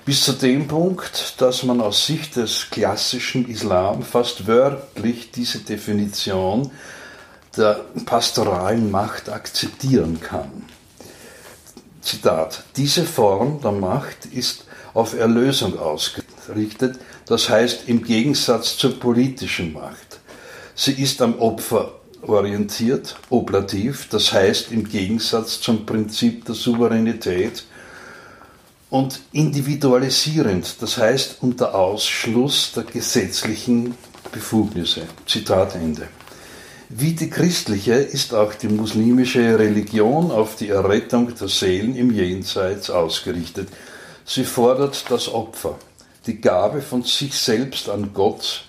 Bis 0.06 0.24
zu 0.24 0.34
dem 0.34 0.68
Punkt, 0.68 1.36
dass 1.40 1.64
man 1.64 1.82
aus 1.82 2.06
Sicht 2.06 2.36
des 2.36 2.70
klassischen 2.70 3.48
Islam 3.48 4.02
fast 4.02 4.48
wörtlich 4.48 5.32
diese 5.32 5.60
Definition 5.60 6.72
der 7.56 7.82
pastoralen 8.06 8.92
Macht 8.92 9.30
akzeptieren 9.30 10.20
kann. 10.20 10.66
Zitat, 12.02 12.64
diese 12.76 13.06
Form 13.06 13.62
der 13.62 13.72
Macht 13.72 14.26
ist 14.26 14.66
auf 14.94 15.14
Erlösung 15.14 15.78
ausgerichtet, 15.78 17.00
das 17.30 17.48
heißt 17.48 17.82
im 17.86 18.04
Gegensatz 18.04 18.76
zur 18.76 19.00
politischen 19.00 19.72
Macht. 19.72 20.20
Sie 20.74 20.94
ist 20.94 21.22
am 21.22 21.38
Opfer 21.40 21.94
orientiert, 22.24 23.16
oblativ, 23.30 24.08
das 24.10 24.34
heißt 24.34 24.72
im 24.72 24.90
Gegensatz 24.90 25.62
zum 25.62 25.86
Prinzip 25.86 26.46
der 26.46 26.56
Souveränität 26.56 27.66
und 28.90 29.20
individualisierend, 29.32 30.82
das 30.82 30.98
heißt 30.98 31.38
unter 31.42 31.76
Ausschluss 31.76 32.72
der 32.76 32.84
gesetzlichen 32.84 33.96
Befugnisse. 34.32 35.04
Zitat 35.28 35.76
Ende. 35.76 36.08
Wie 36.90 37.14
die 37.14 37.30
christliche 37.30 37.94
ist 37.94 38.34
auch 38.34 38.56
die 38.56 38.70
muslimische 38.70 39.60
Religion 39.60 40.32
auf 40.32 40.56
die 40.56 40.70
Errettung 40.70 41.36
der 41.36 41.48
Seelen 41.48 41.96
im 41.96 42.10
Jenseits 42.10 42.90
ausgerichtet. 42.90 43.68
Sie 44.26 44.44
fordert 44.44 45.06
das 45.10 45.32
Opfer 45.32 45.78
die 46.30 46.42
Gabe 46.42 46.84
von 46.84 47.02
sich 47.02 47.34
selbst 47.34 47.90
an 47.90 48.12
Gott, 48.14 48.66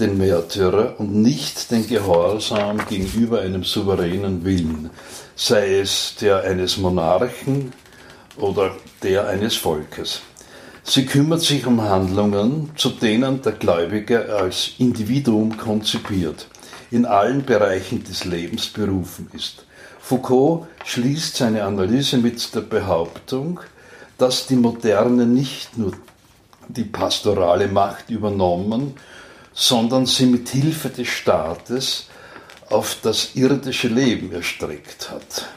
den 0.00 0.18
Märtyrer, 0.18 0.98
und 0.98 1.14
nicht 1.14 1.70
den 1.70 1.86
Gehorsam 1.86 2.84
gegenüber 2.88 3.40
einem 3.40 3.62
souveränen 3.62 4.44
Willen, 4.44 4.90
sei 5.36 5.78
es 5.78 6.16
der 6.20 6.42
eines 6.42 6.76
Monarchen 6.76 7.72
oder 8.36 8.72
der 9.04 9.28
eines 9.28 9.54
Volkes. 9.54 10.22
Sie 10.82 11.06
kümmert 11.06 11.42
sich 11.42 11.66
um 11.66 11.82
Handlungen, 11.82 12.72
zu 12.74 12.88
denen 12.88 13.42
der 13.42 13.52
Gläubige 13.52 14.34
als 14.34 14.72
Individuum 14.78 15.56
konzipiert, 15.56 16.48
in 16.90 17.06
allen 17.06 17.44
Bereichen 17.44 18.02
des 18.02 18.24
Lebens 18.24 18.66
berufen 18.66 19.30
ist. 19.34 19.66
Foucault 20.00 20.66
schließt 20.84 21.36
seine 21.36 21.62
Analyse 21.62 22.18
mit 22.18 22.52
der 22.56 22.62
Behauptung, 22.62 23.60
dass 24.16 24.48
die 24.48 24.56
Moderne 24.56 25.26
nicht 25.26 25.78
nur 25.78 25.92
die 26.68 26.84
pastorale 26.84 27.68
Macht 27.68 28.10
übernommen, 28.10 28.94
sondern 29.52 30.06
sie 30.06 30.26
mit 30.26 30.48
Hilfe 30.48 30.88
des 30.90 31.08
Staates 31.08 32.06
auf 32.70 32.98
das 33.02 33.34
irdische 33.34 33.88
Leben 33.88 34.32
erstreckt 34.32 35.10
hat. 35.10 35.48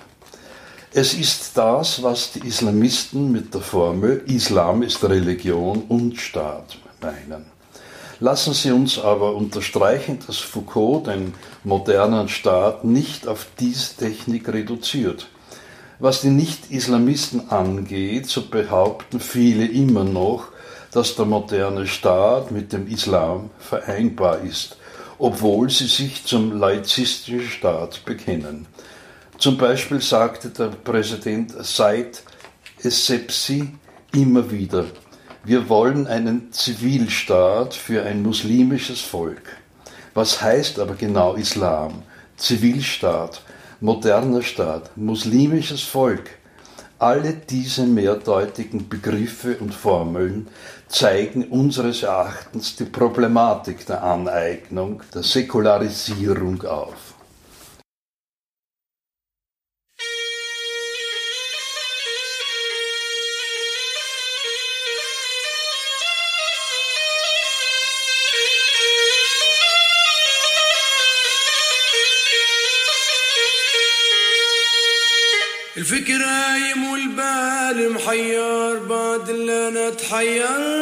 Es 0.94 1.14
ist 1.14 1.58
das, 1.58 2.04
was 2.04 2.34
die 2.34 2.48
Islamisten 2.48 3.32
mit 3.32 3.54
der 3.54 3.62
Formel 3.62 4.24
Islam 4.28 4.82
ist 4.82 5.04
Religion 5.04 5.84
und 5.84 6.18
Staat 6.18 6.78
meinen. 7.02 7.46
Lassen 8.20 8.54
Sie 8.54 8.72
uns 8.72 9.00
aber 9.00 9.36
unterstreichen, 9.36 10.20
dass 10.28 10.38
Foucault 10.38 11.08
den 11.08 11.34
modernen 11.64 12.30
Staat 12.30 12.84
nicht 12.86 13.28
auf 13.28 13.48
diese 13.60 13.96
Technik 13.96 14.48
reduziert. 14.48 15.28
Was 15.98 16.22
die 16.22 16.30
Nicht-Islamisten 16.30 17.50
angeht, 17.50 18.28
so 18.28 18.48
behaupten 18.48 19.20
viele 19.20 19.66
immer 19.66 20.04
noch, 20.04 20.50
dass 20.92 21.16
der 21.16 21.26
moderne 21.26 21.88
Staat 21.88 22.52
mit 22.52 22.74
dem 22.74 22.88
Islam 22.88 23.50
vereinbar 23.60 24.42
ist, 24.42 24.78
obwohl 25.18 25.70
sie 25.70 25.88
sich 25.88 26.26
zum 26.26 26.60
laizistischen 26.60 27.42
Staat 27.42 28.04
bekennen. 28.06 28.68
Zum 29.38 29.58
Beispiel 29.58 30.02
sagte 30.02 30.50
der 30.50 30.68
Präsident 30.68 31.54
Said 31.66 32.22
Essebsi 32.84 33.72
immer 34.14 34.52
wieder, 34.52 34.86
wir 35.44 35.70
wollen 35.70 36.06
einen 36.06 36.52
Zivilstaat 36.52 37.74
für 37.74 38.04
ein 38.04 38.22
muslimisches 38.22 39.02
Volk. 39.02 39.58
Was 40.14 40.42
heißt 40.42 40.78
aber 40.78 40.94
genau 40.94 41.34
Islam? 41.34 42.04
Zivilstaat, 42.38 43.42
moderner 43.80 44.44
Staat, 44.44 44.96
muslimisches 44.96 45.82
Volk. 45.82 46.30
Alle 47.00 47.34
diese 47.34 47.88
mehrdeutigen 47.88 48.88
Begriffe 48.88 49.58
und 49.58 49.74
Formeln 49.74 50.48
zeigen 50.91 51.45
unseres 51.45 52.03
Erachtens 52.03 52.77
die 52.77 52.85
Problematik 52.85 53.87
der 53.87 54.03
Aneignung, 54.03 55.03
der 55.15 55.23
Säkularisierung 55.23 56.63
auf. 56.65 57.17
الفكر 75.77 76.25
هايم 76.25 76.91
والبال 76.91 77.93
محير 77.93 78.79
بعد 78.79 79.29
اللي 79.29 79.69
انا 79.69 79.91
تحيرنا 79.91 80.80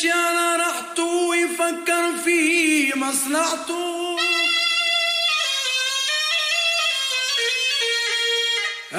يمشي 0.00 0.12
على 0.12 0.56
راحته 0.56 1.04
ويفكر 1.04 2.16
في 2.24 2.92
مصلحته 2.96 4.16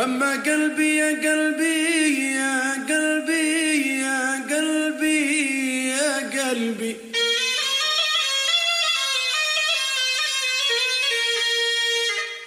أما 0.03 0.31
قلبي 0.31 0.95
يا 0.95 1.07
قلبي 1.07 2.35
يا 2.35 2.73
قلبي 2.89 3.99
يا 3.99 4.45
قلبي 4.49 5.89
يا 5.89 6.17
قلبي. 6.49 6.95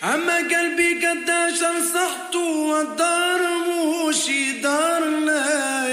أما 0.02 0.36
قلبي 0.36 1.06
قداش 1.06 1.62
نصحته 1.62 2.38
والدار 2.38 3.40
مش 4.08 4.30
دارنا. 4.62 5.83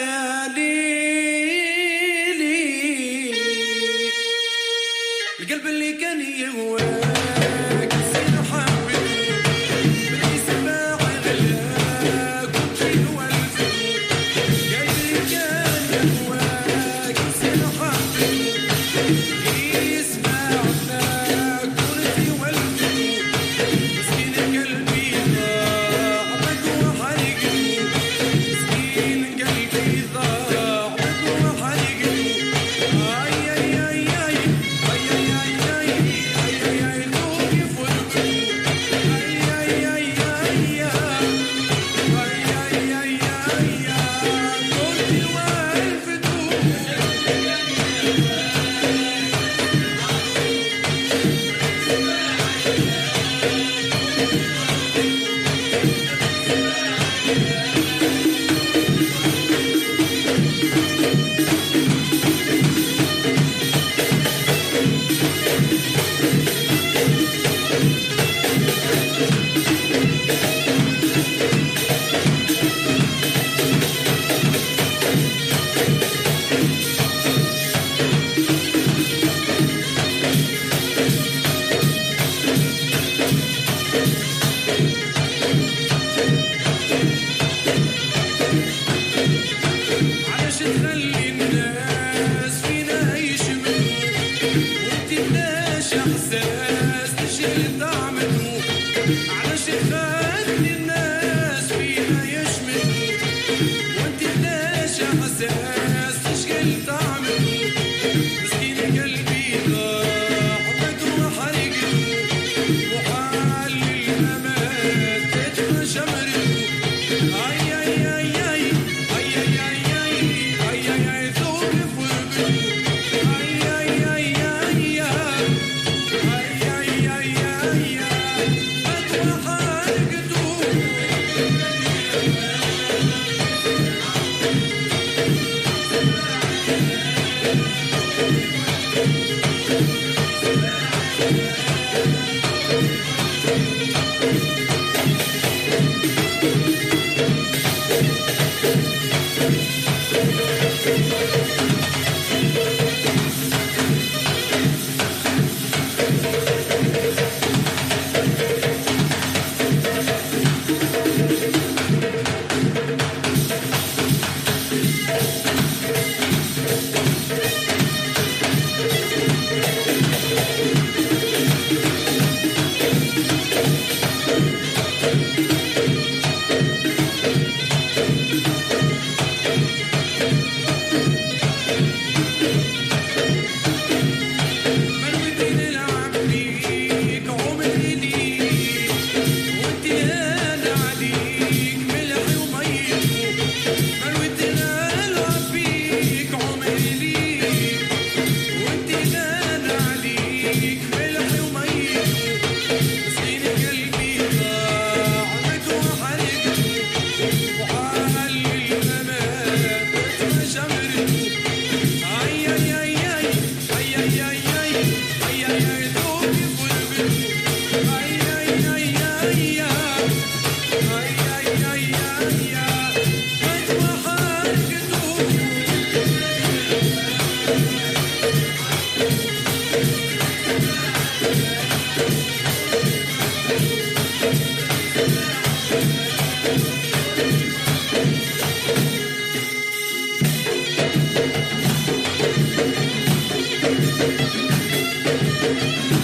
Música 244.34 246.01